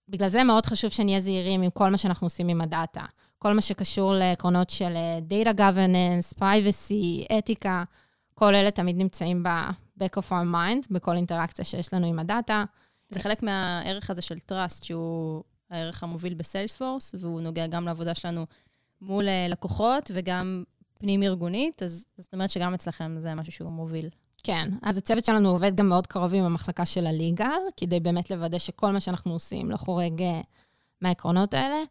ובגלל 0.09 0.29
זה 0.29 0.43
מאוד 0.43 0.65
חשוב 0.65 0.91
שנהיה 0.91 1.19
זהירים 1.19 1.61
עם 1.61 1.69
כל 1.69 1.89
מה 1.89 1.97
שאנחנו 1.97 2.25
עושים 2.25 2.47
עם 2.47 2.61
הדאטה. 2.61 3.05
כל 3.39 3.53
מה 3.53 3.61
שקשור 3.61 4.13
לעקרונות 4.13 4.69
של 4.69 4.95
אה, 4.95 5.19
Data 5.29 5.57
Governance, 5.57 6.39
Privacy, 6.39 7.37
אתיקה, 7.37 7.83
כל 8.33 8.55
אלה 8.55 8.71
תמיד 8.71 8.97
נמצאים 8.97 9.43
ב-back 9.43 10.19
of 10.19 10.29
our 10.29 10.53
mind, 10.53 10.87
בכל 10.91 11.15
אינטראקציה 11.15 11.65
שיש 11.65 11.93
לנו 11.93 12.07
עם 12.07 12.19
הדאטה. 12.19 12.63
זה 13.09 13.19
חלק 13.19 13.43
מהערך 13.43 14.09
הזה 14.09 14.21
של 14.21 14.37
trust, 14.51 14.85
שהוא 14.85 15.43
הערך 15.73 16.03
המוביל 16.03 16.33
בסיילספורס, 16.33 17.15
והוא 17.19 17.41
נוגע 17.41 17.67
גם 17.67 17.85
לעבודה 17.85 18.15
שלנו 18.15 18.45
מול 19.01 19.29
אה, 19.29 19.47
לקוחות 19.49 20.11
וגם 20.13 20.63
פנים-ארגונית, 20.99 21.83
אז 21.83 22.07
זאת 22.17 22.33
אומרת 22.33 22.49
שגם 22.49 22.73
אצלכם 22.73 23.15
זה 23.19 23.35
משהו 23.35 23.51
שהוא 23.51 23.71
מוביל. 23.71 24.09
כן, 24.43 24.69
אז 24.81 24.97
הצוות 24.97 25.25
שלנו 25.25 25.49
עובד 25.49 25.75
גם 25.75 25.89
מאוד 25.89 26.07
קרוב 26.07 26.33
עם 26.33 26.43
המחלקה 26.43 26.85
של 26.85 27.07
הליגל, 27.07 27.59
כדי 27.77 27.99
באמת 27.99 28.31
לוודא 28.31 28.59
שכל 28.59 28.91
מה 28.91 28.99
שאנחנו 28.99 29.33
עושים 29.33 29.71
לא 29.71 29.77
חורג 29.77 30.21
אה, 30.21 30.41
מהעקרונות 31.01 31.53
האלה. 31.53 31.83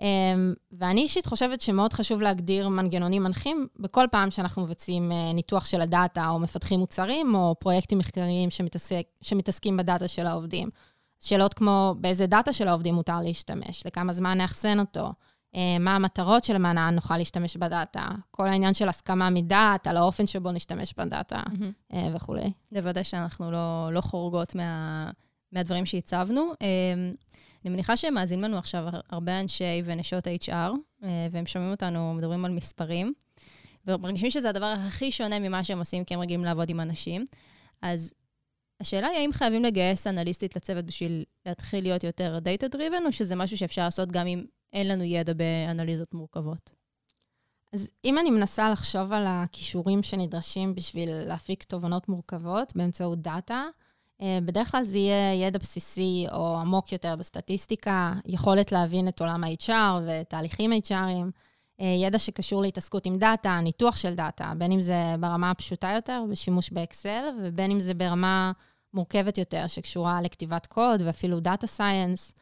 אמ, 0.00 0.54
ואני 0.72 1.02
אישית 1.02 1.26
חושבת 1.26 1.60
שמאוד 1.60 1.92
חשוב 1.92 2.20
להגדיר 2.20 2.68
מנגנונים 2.68 3.22
מנחים 3.22 3.66
בכל 3.78 4.06
פעם 4.10 4.30
שאנחנו 4.30 4.62
מבצעים 4.62 5.12
אה, 5.12 5.32
ניתוח 5.32 5.64
של 5.64 5.80
הדאטה, 5.80 6.28
או 6.28 6.38
מפתחים 6.38 6.80
מוצרים, 6.80 7.34
או 7.34 7.54
פרויקטים 7.58 7.98
מחקריים 7.98 8.50
שמתעסק, 8.50 9.02
שמתעסקים 9.22 9.76
בדאטה 9.76 10.08
של 10.08 10.26
העובדים. 10.26 10.68
שאלות 11.20 11.54
כמו 11.54 11.94
באיזה 12.00 12.26
דאטה 12.26 12.52
של 12.52 12.68
העובדים 12.68 12.94
מותר 12.94 13.20
להשתמש, 13.20 13.86
לכמה 13.86 14.12
זמן 14.12 14.38
נאחסן 14.38 14.80
אותו, 14.80 15.12
אה, 15.54 15.78
מה 15.80 15.96
המטרות 15.96 16.44
שלמענן 16.44 16.94
נוכל 16.94 17.16
להשתמש 17.18 17.56
בדאטה, 17.56 18.08
כל 18.30 18.46
העניין 18.46 18.74
של 18.74 18.88
הסכמה 18.88 19.30
מדעת, 19.30 19.86
על 19.86 19.96
האופן 19.96 20.26
שבו 20.26 20.52
נשתמש 20.52 20.94
בדאטה 20.96 21.42
אה, 21.92 22.08
וכולי. 22.14 22.52
לוודא 22.72 23.02
שאנחנו 23.02 23.50
לא, 23.50 23.88
לא 23.92 24.00
חורגות 24.00 24.54
מה, 24.54 25.10
מהדברים 25.52 25.86
שהצבנו. 25.86 26.52
אה, 26.62 26.66
אני 27.64 27.72
מניחה 27.72 27.96
שמאזינים 27.96 28.44
לנו 28.44 28.58
עכשיו 28.58 28.84
הרבה 29.10 29.40
אנשי 29.40 29.82
ונשות 29.84 30.26
HR, 30.26 30.72
והם 31.30 31.46
שומעים 31.46 31.70
אותנו, 31.70 32.14
מדברים 32.14 32.44
על 32.44 32.52
מספרים, 32.52 33.12
ומרגישים 33.86 34.30
שזה 34.30 34.48
הדבר 34.48 34.74
הכי 34.78 35.12
שונה 35.12 35.38
ממה 35.38 35.64
שהם 35.64 35.78
עושים, 35.78 36.04
כי 36.04 36.14
הם 36.14 36.20
רגילים 36.20 36.44
לעבוד 36.44 36.70
עם 36.70 36.80
אנשים. 36.80 37.24
אז 37.82 38.14
השאלה 38.80 39.06
היא 39.06 39.18
האם 39.18 39.32
חייבים 39.32 39.64
לגייס 39.64 40.06
אנליסטית 40.06 40.56
לצוות 40.56 40.84
בשביל 40.84 41.24
להתחיל 41.46 41.84
להיות 41.84 42.04
יותר 42.04 42.38
data 42.44 42.74
driven, 42.74 43.06
או 43.06 43.12
שזה 43.12 43.36
משהו 43.36 43.58
שאפשר 43.58 43.82
לעשות 43.82 44.12
גם 44.12 44.26
אם 44.26 44.44
אין 44.72 44.88
לנו 44.88 45.04
ידע 45.04 45.32
באנליזות 45.32 46.14
מורכבות? 46.14 46.70
אז 47.72 47.88
אם 48.04 48.18
אני 48.18 48.30
מנסה 48.30 48.70
לחשוב 48.70 49.12
על 49.12 49.24
הכישורים 49.26 50.02
שנדרשים 50.02 50.74
בשביל 50.74 51.10
להפיק 51.10 51.62
תובנות 51.62 52.08
מורכבות 52.08 52.72
באמצעות 52.76 53.22
דאטה, 53.22 53.64
אה, 54.22 54.38
בדרך 54.44 54.70
כלל 54.70 54.84
זה 54.84 54.98
יהיה 54.98 55.46
ידע 55.46 55.58
בסיסי 55.58 56.26
או 56.32 56.58
עמוק 56.58 56.92
יותר 56.92 57.16
בסטטיסטיקה, 57.16 58.12
יכולת 58.26 58.72
להבין 58.72 59.08
את 59.08 59.20
עולם 59.20 59.44
ה-HR 59.44 60.02
ותהליכים 60.06 60.72
HRיים, 60.72 61.30
אה, 61.80 61.86
ידע 61.86 62.18
שקשור 62.18 62.62
להתעסקות 62.62 63.06
עם 63.06 63.18
דאטה, 63.18 63.60
ניתוח 63.60 63.96
של 63.96 64.14
דאטה, 64.14 64.52
בין 64.58 64.72
אם 64.72 64.80
זה 64.80 65.14
ברמה 65.20 65.50
הפשוטה 65.50 65.92
יותר, 65.94 66.24
בשימוש 66.30 66.70
באקסל, 66.70 67.24
ובין 67.42 67.70
אם 67.70 67.80
זה 67.80 67.94
ברמה 67.94 68.52
מורכבת 68.94 69.38
יותר, 69.38 69.66
שקשורה 69.66 70.22
לכתיבת 70.22 70.66
קוד 70.66 71.02
ואפילו 71.04 71.40
data 71.40 71.66
science. 71.66 72.32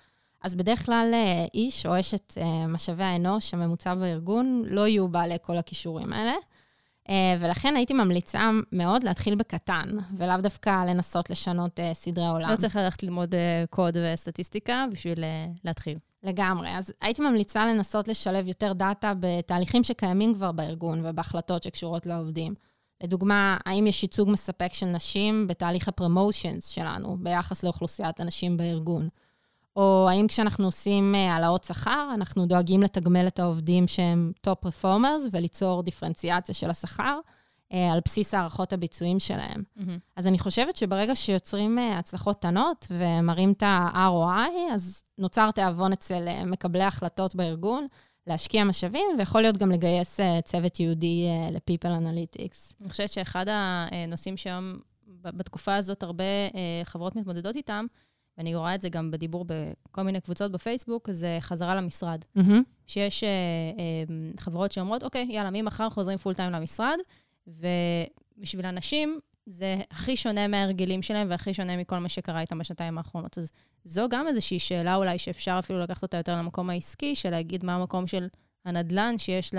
אז 0.43 0.55
בדרך 0.55 0.87
כלל 0.87 1.11
אה, 1.14 1.47
איש 1.55 1.87
או 1.87 2.00
אשת 2.00 2.35
משאבי 2.69 3.05
האנוש 3.05 3.55
הממוצע 3.55 3.95
בארגון 3.95 4.62
לא 4.67 4.88
יהיו 4.88 5.09
בעלי 5.09 5.37
כל 5.43 5.57
הכישורים 5.57 6.12
האלה. 6.12 6.35
אה, 7.11 7.37
ולכן 7.40 7.76
הייתי 7.76 7.95
ממליצה 7.95 8.50
מאוד 8.73 9.05
להתחיל 9.05 9.35
בקטן, 9.35 9.88
ולאו 10.17 10.37
דווקא 10.40 10.85
לנסות 10.85 11.31
לשנות 11.31 11.81
אה, 11.81 11.95
סדרי 11.95 12.26
עולם. 12.26 12.50
לא 12.50 12.57
צריך 12.57 12.76
ללכת 12.76 13.02
ללמוד 13.02 13.35
אה, 13.35 13.64
קוד 13.71 13.97
וסטטיסטיקה 13.97 14.87
בשביל 14.93 15.25
להתחיל. 15.64 15.99
לגמרי. 16.23 16.76
אז 16.76 16.93
הייתי 17.00 17.23
ממליצה 17.23 17.67
לנסות 17.67 18.09
לשלב 18.09 18.49
יותר 18.49 18.73
דאטה 18.73 19.12
בתהליכים 19.21 19.85
שקיימים 19.85 20.35
כבר 20.35 20.52
בארגון 20.52 21.07
ובהחלטות 21.07 21.62
שקשורות 21.62 22.07
לעובדים. 22.07 22.55
לדוגמה, 23.02 23.57
האם 23.67 23.87
יש 23.87 24.02
ייצוג 24.02 24.31
מספק 24.31 24.73
של 24.73 24.87
נשים 24.87 25.47
בתהליך 25.47 25.88
הפרמושנס 25.88 26.69
שלנו 26.69 27.17
ביחס 27.21 27.64
לאוכלוסיית 27.64 28.21
הנשים 28.21 28.57
בארגון? 28.57 29.09
או 29.78 30.07
האם 30.11 30.26
כשאנחנו 30.26 30.64
עושים 30.64 31.14
אה, 31.14 31.33
העלאות 31.33 31.64
שכר, 31.64 32.11
אנחנו 32.14 32.47
דואגים 32.47 32.83
לתגמל 32.83 33.26
את 33.26 33.38
העובדים 33.38 33.88
שהם 33.88 34.33
top 34.40 34.58
performers 34.61 35.23
וליצור 35.33 35.83
דיפרנציאציה 35.83 36.55
של 36.55 36.71
השכר 36.71 37.19
אה, 37.73 37.93
על 37.93 38.00
בסיס 38.05 38.35
הערכות 38.35 38.73
הביצועים 38.73 39.19
שלהם. 39.19 39.62
Mm-hmm. 39.78 39.99
אז 40.17 40.26
אני 40.26 40.38
חושבת 40.38 40.76
שברגע 40.76 41.14
שיוצרים 41.14 41.78
אה, 41.78 41.99
הצלחות 41.99 42.37
קטנות 42.37 42.87
ומראים 42.90 43.52
את 43.52 43.62
ה-ROI, 43.62 44.75
אז 44.75 45.02
נוצר 45.19 45.50
תיאבון 45.50 45.93
אצל 45.93 46.45
מקבלי 46.47 46.85
החלטות 46.85 47.35
בארגון 47.35 47.87
להשקיע 48.28 48.64
משאבים, 48.64 49.08
ויכול 49.18 49.40
להיות 49.40 49.56
גם 49.56 49.70
לגייס 49.70 50.20
צוות 50.44 50.80
ייעודי 50.80 51.26
ל-People 51.52 51.88
Analytics. 51.88 52.75
אני 52.80 52.90
חושבת 52.90 53.08
שאחד 53.11 53.47
הנושאים 53.49 54.37
שהיום 54.37 54.78
בתקופה 55.23 55.76
הזאת 55.76 56.02
הרבה 56.02 56.25
אה, 56.25 56.80
חברות 56.85 57.16
מתמודדות 57.16 57.56
איתם, 57.56 57.87
ואני 58.38 58.54
רואה 58.54 58.75
את 58.75 58.82
זה 58.82 58.88
גם 58.88 59.11
בדיבור 59.11 59.44
בכל 59.49 60.02
מיני 60.02 60.20
קבוצות 60.20 60.52
בפייסבוק, 60.52 61.11
זה 61.11 61.38
חזרה 61.40 61.75
למשרד. 61.75 62.25
מהמם. 62.35 62.62
שיש 62.87 63.25
אה, 63.25 63.28
אה, 63.28 64.40
חברות 64.40 64.73
שאומרות, 64.73 65.02
אוקיי, 65.02 65.26
יאללה, 65.30 65.50
ממחר 65.50 65.90
חוזרים 65.90 66.18
פול 66.18 66.35
טיים 66.35 66.52
למשרד, 66.52 66.97
ובשביל 67.47 68.66
אנשים 68.66 69.20
זה 69.49 69.76
הכי 69.90 70.17
שונה 70.17 70.49
מההרגלים 70.49 71.02
שלהם 71.02 71.26
והכי 71.31 71.55
שונה 71.55 71.76
מכל 71.76 71.99
מה 71.99 72.09
שקרה 72.09 72.40
איתם 72.40 72.59
בשנתיים 72.59 72.99
האחרונות. 72.99 73.38
אז 73.38 73.50
זו 73.85 74.09
גם 74.09 74.26
איזושהי 74.28 74.59
שאלה 74.59 74.95
אולי 74.95 75.19
שאפשר 75.19 75.57
אפילו 75.59 75.81
לקחת 75.81 76.02
אותה 76.02 76.17
יותר 76.17 76.37
למקום 76.37 76.71
העסקי, 76.71 77.14
של 77.14 77.31
להגיד 77.31 77.64
מה 77.64 77.75
המקום 77.75 78.07
של 78.07 78.28
הנדל"ן 78.64 79.14
שיש 79.19 79.55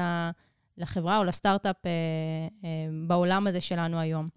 לחברה 0.77 1.17
או 1.17 1.23
לסטארט-אפ 1.23 1.75
אה, 1.85 1.91
אה, 2.63 2.69
בעולם 3.07 3.47
הזה 3.47 3.61
שלנו 3.61 3.99
היום. 3.99 4.27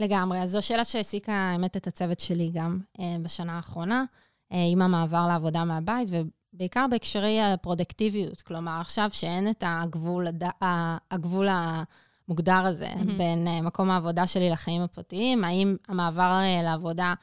לגמרי. 0.00 0.42
אז 0.42 0.50
זו 0.50 0.62
שאלה 0.62 0.84
שהעסיקה, 0.84 1.32
האמת, 1.32 1.76
את 1.76 1.86
הצוות 1.86 2.20
שלי 2.20 2.50
גם 2.54 2.80
אה, 3.00 3.16
בשנה 3.22 3.56
האחרונה, 3.56 4.04
אה, 4.52 4.64
עם 4.72 4.82
המעבר 4.82 5.26
לעבודה 5.28 5.64
מהבית, 5.64 6.08
ובעיקר 6.10 6.86
בהקשרי 6.90 7.42
הפרודקטיביות. 7.42 8.40
כלומר, 8.40 8.80
עכשיו 8.80 9.08
שאין 9.12 9.50
את 9.50 9.64
הגבול, 9.66 10.26
הד... 10.26 10.42
ה- 10.44 10.96
הגבול 11.10 11.48
המוגדר 12.28 12.62
הזה 12.66 12.88
מהמם. 12.96 13.18
בין 13.18 13.48
אה, 13.48 13.60
מקום 13.60 13.90
העבודה 13.90 14.26
שלי 14.26 14.50
לחיים 14.50 14.82
הפרטיים, 14.82 15.44
האם 15.44 15.76
המעבר 15.88 16.40
אה, 16.42 16.62
לעבודה... 16.62 17.14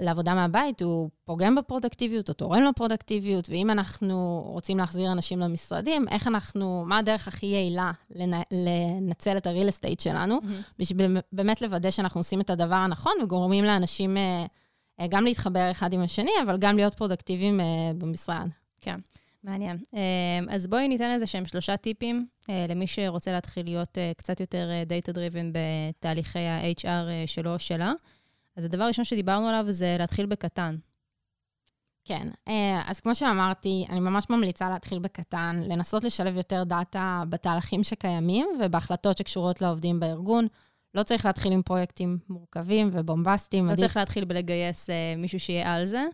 לעבודה 0.00 0.34
מהבית, 0.34 0.82
הוא 0.82 1.10
פוגם 1.24 1.54
בפרודקטיביות, 1.54 2.28
או 2.28 2.34
תורם 2.34 2.62
לפרודקטיביות, 2.62 3.48
ואם 3.48 3.70
אנחנו 3.70 4.42
רוצים 4.46 4.78
להחזיר 4.78 5.12
אנשים 5.12 5.38
למשרדים, 5.38 6.08
איך 6.08 6.26
אנחנו, 6.26 6.84
מה 6.86 6.98
הדרך 6.98 7.28
הכי 7.28 7.46
יעילה 7.46 7.92
לנ- 8.10 8.46
לנצל 8.50 9.36
את 9.36 9.46
ה-real 9.46 9.68
estate 9.68 10.00
שלנו, 10.00 10.38
בשביל 10.78 11.16
באמת 11.32 11.62
לוודא 11.62 11.90
שאנחנו 11.90 12.20
עושים 12.20 12.40
את 12.40 12.50
הדבר 12.50 12.74
הנכון 12.74 13.12
וגורמים 13.22 13.64
לאנשים 13.64 14.16
אה, 14.16 14.46
אה, 15.00 15.06
גם 15.06 15.24
להתחבר 15.24 15.70
אחד 15.70 15.92
עם 15.92 16.00
השני, 16.02 16.32
אבל 16.42 16.56
גם 16.56 16.76
להיות 16.76 16.94
פרודקטיביים 16.94 17.60
אה, 17.60 17.64
במשרד. 17.98 18.48
כן, 18.80 19.00
מעניין. 19.44 19.76
אה, 19.94 20.00
אז 20.54 20.66
בואי 20.66 20.88
ניתן 20.88 21.10
איזה 21.10 21.26
שהם 21.26 21.46
שלושה 21.46 21.76
טיפים 21.76 22.26
אה, 22.50 22.66
למי 22.68 22.86
שרוצה 22.86 23.32
להתחיל 23.32 23.64
להיות 23.66 23.98
אה, 23.98 24.12
קצת 24.16 24.40
יותר 24.40 24.68
אה, 24.70 24.82
data-driven 24.82 25.52
בתהליכי 25.52 26.38
ה-HR 26.38 26.86
שלו 27.26 27.52
או 27.54 27.58
שלה. 27.58 27.92
אז 28.56 28.64
הדבר 28.64 28.82
הראשון 28.84 29.04
שדיברנו 29.04 29.46
עליו 29.48 29.64
זה 29.72 29.96
להתחיל 29.98 30.26
בקטן. 30.26 30.76
כן, 32.04 32.28
אז 32.86 33.00
כמו 33.00 33.14
שאמרתי, 33.14 33.86
אני 33.90 34.00
ממש 34.00 34.30
ממליצה 34.30 34.68
להתחיל 34.68 34.98
בקטן, 34.98 35.62
לנסות 35.68 36.04
לשלב 36.04 36.36
יותר 36.36 36.64
דאטה 36.64 37.22
בתהליכים 37.28 37.84
שקיימים 37.84 38.46
ובהחלטות 38.64 39.18
שקשורות 39.18 39.62
לעובדים 39.62 40.00
בארגון. 40.00 40.46
לא 40.94 41.02
צריך 41.02 41.24
להתחיל 41.26 41.52
עם 41.52 41.62
פרויקטים 41.62 42.18
מורכבים 42.28 42.90
ובומבסטיים. 42.92 43.66
לא 43.66 43.70
עדיף- 43.70 43.80
צריך 43.80 43.96
להתחיל 43.96 44.24
בלגייס 44.24 44.90
אה, 44.90 45.14
מישהו 45.18 45.40
שיהיה 45.40 45.74
על 45.74 45.84
זה, 45.84 46.04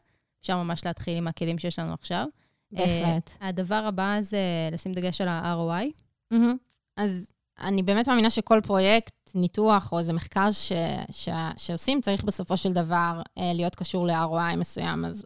אפשר 0.41 0.57
ממש 0.63 0.87
להתחיל 0.87 1.17
עם 1.19 1.29
הכלים 1.29 1.59
שיש 1.59 1.79
לנו 1.79 1.93
עכשיו. 1.93 2.27
בהחלט. 2.73 3.31
אה, 3.43 3.49
הדבר 3.49 3.83
הבא 3.87 4.17
זה 4.21 4.39
לשים 4.73 4.93
דגש 4.93 5.21
על 5.21 5.29
ה-ROI. 5.29 5.87
מהמם. 6.31 6.57
אז 6.97 7.27
אני 7.61 7.83
באמת 7.83 8.09
מאמינה 8.09 8.31
שכל 8.31 8.61
פרויקט, 8.65 9.15
ניתוח 9.35 9.93
או 9.93 9.99
איזה 9.99 10.13
מחקר 10.13 10.51
ש, 10.51 10.73
ש, 11.13 11.29
שעושים, 11.57 12.01
צריך 12.01 12.25
בסופו 12.25 12.57
של 12.57 12.73
דבר 12.73 13.23
אה, 13.39 13.53
להיות 13.55 13.75
קשור 13.75 14.07
ל-ROI 14.07 14.57
מסוים. 14.57 15.05
אז 15.05 15.25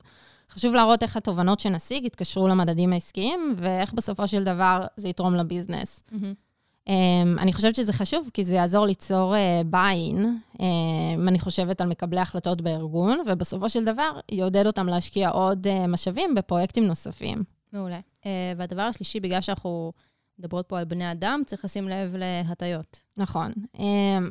חשוב 0.51 0.75
להראות 0.75 1.03
איך 1.03 1.17
התובנות 1.17 1.61
שנשיג 1.61 2.05
יתקשרו 2.05 2.49
למדדים 2.49 2.93
העסקיים, 2.93 3.55
ואיך 3.57 3.93
בסופו 3.93 4.29
של 4.29 4.45
דבר 4.45 4.87
זה 4.97 5.09
יתרום 5.09 5.35
לביזנס. 5.35 6.03
Um, 6.11 6.15
אני 7.39 7.53
חושבת 7.53 7.75
שזה 7.75 7.93
חשוב, 7.93 8.31
כי 8.35 8.45
זה 8.45 8.55
יעזור 8.55 8.87
ליצור 8.87 9.35
uh, 9.35 9.75
buy-in, 9.75 10.25
um, 10.57 10.63
אני 11.29 11.39
חושבת 11.39 11.81
על 11.81 11.89
מקבלי 11.89 12.21
החלטות 12.21 12.61
בארגון, 12.61 13.23
ובסופו 13.27 13.69
של 13.69 13.85
דבר 13.85 14.21
יעודד 14.33 14.67
אותם 14.67 14.87
להשקיע 14.87 15.29
עוד 15.29 15.67
uh, 15.67 15.87
משאבים 15.87 16.35
בפרויקטים 16.35 16.87
נוספים. 16.87 17.43
מעולה. 17.73 18.01
אה, 18.27 18.53
והדבר 18.57 18.83
השלישי, 18.83 19.21
בגלל 19.21 19.41
שאנחנו 19.41 19.93
מדברות 20.39 20.67
פה 20.69 20.79
על 20.79 20.85
בני 20.85 21.13
אדם, 21.13 21.43
צריך 21.47 21.65
לשים 21.65 21.89
לב 21.89 22.17
להטיות. 22.19 23.03
נכון. 23.17 23.53
Um, 23.77 23.81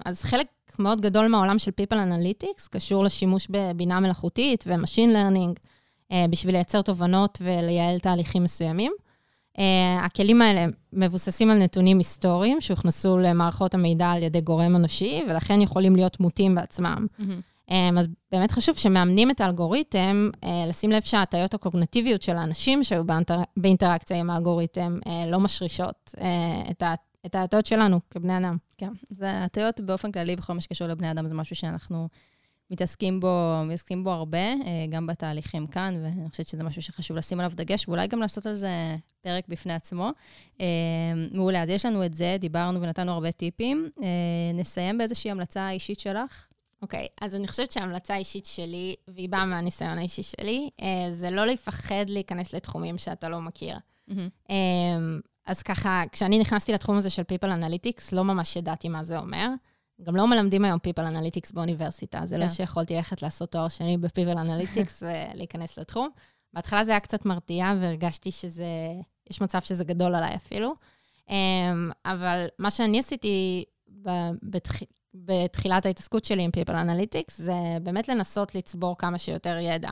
אז 0.05 0.23
חלק 0.23 0.47
מאוד 0.79 1.01
גדול 1.01 1.27
מהעולם 1.27 1.59
של 1.59 1.71
People 1.71 1.95
Analytics 1.95 2.69
קשור 2.71 3.03
לשימוש 3.03 3.47
בבינה 3.49 3.99
מלאכותית 3.99 4.63
ו-Machine 4.67 5.09
Learning 5.13 5.59
uh, 6.11 6.15
בשביל 6.29 6.55
לייצר 6.55 6.81
תובנות 6.81 7.37
ולייעל 7.41 7.99
תהליכים 7.99 8.43
מסוימים. 8.43 8.91
Uh, 9.59 9.61
הכלים 10.05 10.41
האלה 10.41 10.65
מבוססים 10.93 11.49
על 11.49 11.57
נתונים 11.57 11.97
היסטוריים 11.97 12.61
שהוכנסו 12.61 13.17
למערכות 13.17 13.73
המידע 13.73 14.11
על 14.11 14.23
ידי 14.23 14.41
גורם 14.41 14.75
אנושי, 14.75 15.23
ולכן 15.29 15.61
יכולים 15.61 15.95
להיות 15.95 16.19
מוטים 16.19 16.55
בעצמם. 16.55 17.07
Um, 17.69 17.73
אז 17.99 18.07
באמת 18.31 18.51
חשוב 18.51 18.77
שמאמנים 18.77 19.31
את 19.31 19.41
האלגוריתם, 19.41 20.29
uh, 20.35 20.47
לשים 20.67 20.91
לב 20.91 21.01
שההטיות 21.01 21.53
הקוגנטיביות 21.53 22.21
של 22.21 22.35
האנשים 22.35 22.83
שהיו 22.83 23.05
באינטר... 23.05 23.41
באינטראקציה 23.57 24.17
עם 24.19 24.29
האלגוריתם 24.29 24.99
לא 25.27 25.39
משרישות 25.39 26.13
את, 26.71 26.83
ה... 26.83 26.93
את 27.25 27.35
ההטיות 27.35 27.65
שלנו 27.65 27.99
כבני 28.09 28.37
אדם. 28.37 28.57
כן, 28.77 28.91
זה 29.09 29.43
הטיות 29.43 29.81
באופן 29.81 30.11
כללי 30.11 30.35
בכל 30.35 30.53
מה 30.53 30.61
שקשור 30.61 30.87
לבני 30.87 31.11
אדם, 31.11 31.27
זה 31.27 31.33
משהו 31.33 31.55
שאנחנו 31.55 32.07
מתעסקים 32.71 33.19
בו, 33.19 33.61
מתעסקים 33.65 34.03
בו 34.03 34.09
הרבה, 34.09 34.37
אה, 34.37 34.85
גם 34.89 35.07
בתהליכים 35.07 35.67
כאן, 35.67 35.99
ואני 36.03 36.29
חושבת 36.29 36.47
שזה 36.47 36.63
משהו 36.63 36.81
שחשוב 36.81 37.17
לשים 37.17 37.39
עליו 37.39 37.51
דגש, 37.55 37.87
ואולי 37.87 38.07
גם 38.07 38.19
לעשות 38.19 38.45
על 38.45 38.53
זה 38.53 38.95
פרק 39.21 39.47
בפני 39.47 39.73
עצמו. 39.73 40.09
אה, 40.61 40.65
מעולה, 41.31 41.63
אז 41.63 41.69
יש 41.69 41.85
לנו 41.85 42.05
את 42.05 42.13
זה, 42.13 42.37
דיברנו 42.39 42.81
ונתנו 42.81 43.11
הרבה 43.11 43.31
טיפים. 43.31 43.89
אה, 44.03 44.07
נסיים 44.53 44.97
באיזושהי 44.97 45.31
המלצה 45.31 45.69
אישית 45.69 45.99
שלך. 45.99 46.45
אוקיי, 46.81 47.05
okay, 47.05 47.25
אז 47.25 47.35
אני 47.35 47.47
חושבת 47.47 47.71
שההמלצה 47.71 48.13
האישית 48.13 48.45
שלי, 48.45 48.95
והיא 49.07 49.29
באה 49.29 49.45
מהניסיון 49.45 49.97
האישי 49.97 50.23
שלי, 50.23 50.69
זה 51.11 51.29
לא 51.29 51.45
לפחד 51.45 52.05
להיכנס 52.07 52.53
לתחומים 52.53 52.97
שאתה 52.97 53.29
לא 53.29 53.41
מכיר. 53.41 53.77
אה, 54.49 54.55
אז 55.45 55.61
ככה, 55.61 56.03
כשאני 56.11 56.39
נכנסתי 56.39 56.71
לתחום 56.73 56.97
הזה 56.97 57.09
של 57.09 57.21
People 57.21 57.45
Analytics, 57.47 58.15
לא 58.15 58.23
ממש 58.23 58.55
ידעתי 58.55 58.89
מה 58.89 59.03
זה 59.03 59.19
אומר. 59.19 59.47
גם 60.03 60.15
לא 60.15 60.27
מלמדים 60.27 60.65
היום 60.65 60.79
People 60.87 61.03
Analytics 61.03 61.53
באוניברסיטה, 61.53 62.21
זה 62.23 62.37
לא 62.37 62.43
כן. 62.43 62.49
שיכולתי 62.49 62.95
ללכת 62.95 63.21
לעשות 63.21 63.51
תואר 63.51 63.67
שני 63.67 63.97
ב-People 63.97 64.35
Analytics 64.35 64.93
ולהיכנס 65.33 65.79
לתחום. 65.79 66.09
בהתחלה 66.53 66.83
זה 66.83 66.91
היה 66.91 66.99
קצת 66.99 67.25
מרתיע, 67.25 67.73
והרגשתי 67.81 68.31
שזה, 68.31 68.65
יש 69.29 69.41
מצב 69.41 69.61
שזה 69.61 69.83
גדול 69.83 70.15
עליי 70.15 70.35
אפילו. 70.35 70.73
אמ, 71.29 71.91
אבל 72.05 72.45
מה 72.59 72.71
שאני 72.71 72.99
עשיתי 72.99 73.63
בתח... 74.43 74.79
בתחילת 75.13 75.85
ההתעסקות 75.85 76.25
שלי 76.25 76.43
עם 76.43 76.51
People 76.55 76.73
Analytics, 76.73 77.33
זה 77.35 77.53
באמת 77.83 78.09
לנסות 78.09 78.55
לצבור 78.55 78.97
כמה 78.97 79.17
שיותר 79.17 79.57
ידע. 79.57 79.89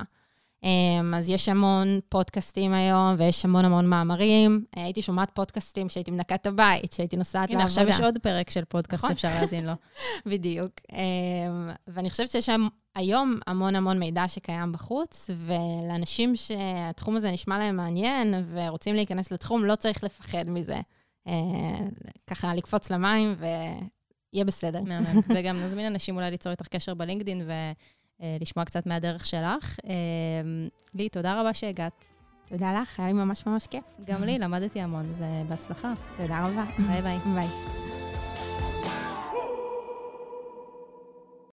אמ, 0.64 1.14
אז 1.14 1.30
יש 1.30 1.50
המון 1.50 2.00
פודקאסטים 2.10 2.74
היום, 2.74 3.16
ויש 3.18 3.46
המון 3.46 3.66
המון 3.66 3.88
מאמרים. 3.88 4.66
אה, 4.78 4.84
הייתי 4.84 5.02
שומעת 5.02 5.32
פודקאסטים 5.34 5.88
כשהייתי 5.88 6.12
מנקה 6.12 6.36
את 6.36 6.48
הבית, 6.48 6.94
כשהייתי 6.94 7.18
נוסעת 7.18 7.50
הנה, 7.50 7.60
לעבודה. 7.60 7.82
עכשיו 7.82 7.96
יש 7.96 8.06
עוד 8.06 8.18
פרק 8.18 8.50
של 8.50 8.66
פודקאסט 8.66 9.04
נכון. 9.04 9.16
שאפשר 9.16 9.40
להאזין 9.40 9.66
לו. 9.66 9.74
בדיוק. 10.32 10.72
אמ, 10.92 11.70
ואני 11.88 12.10
חושבת 12.10 12.30
שיש 12.30 12.50
היום 12.96 13.36
המון 13.48 13.76
המון 13.76 14.00
מידע 14.00 14.28
שקיים 14.28 14.72
בחוץ, 14.72 15.30
ולאנשים 15.38 16.36
שהתחום 16.36 17.16
הזה 17.16 17.32
נשמע 17.32 17.58
להם 17.58 17.76
מעניין 17.76 18.34
ורוצים 18.54 18.96
להיכנס 18.96 19.32
לתחום, 19.32 19.66
לא 19.66 19.76
צריך 19.76 20.04
לפחד 20.04 20.50
מזה. 20.50 20.78
אה, 21.28 21.34
ככה 22.28 22.56
לקפוץ 22.56 22.92
למים 22.92 23.36
ויהיה 23.40 24.46
בסדר. 24.46 24.82
מהמם. 24.82 25.22
וגם 25.36 25.60
נזמין 25.60 25.86
אנשים 25.86 26.16
אולי 26.16 26.32
ליצור 26.32 26.52
איתך 26.52 26.68
קשר 26.68 26.94
בלינקדין 26.94 27.42
ולשמוע 28.20 28.66
קצת 28.66 28.86
מהדרך 28.86 29.26
שלך. 29.26 29.80
אה, 29.86 29.94
לי, 30.94 31.10
תודה 31.10 31.42
רבה 31.42 31.54
שהגעת. 31.54 32.06
תודה 32.50 32.82
לך, 32.82 33.00
היה 33.00 33.08
לי 33.08 33.14
ממש 33.14 33.46
ממש 33.46 33.68
כיף. 33.68 33.84
גם 34.06 34.24
לי, 34.24 34.40
למדתי 34.40 34.82
המון, 34.82 35.14
ובהצלחה. 35.18 35.94
תודה 36.18 36.46
רבה. 36.48 36.64
ביי 36.88 37.02
ביי. 37.02 37.18
ביי. 37.34 37.87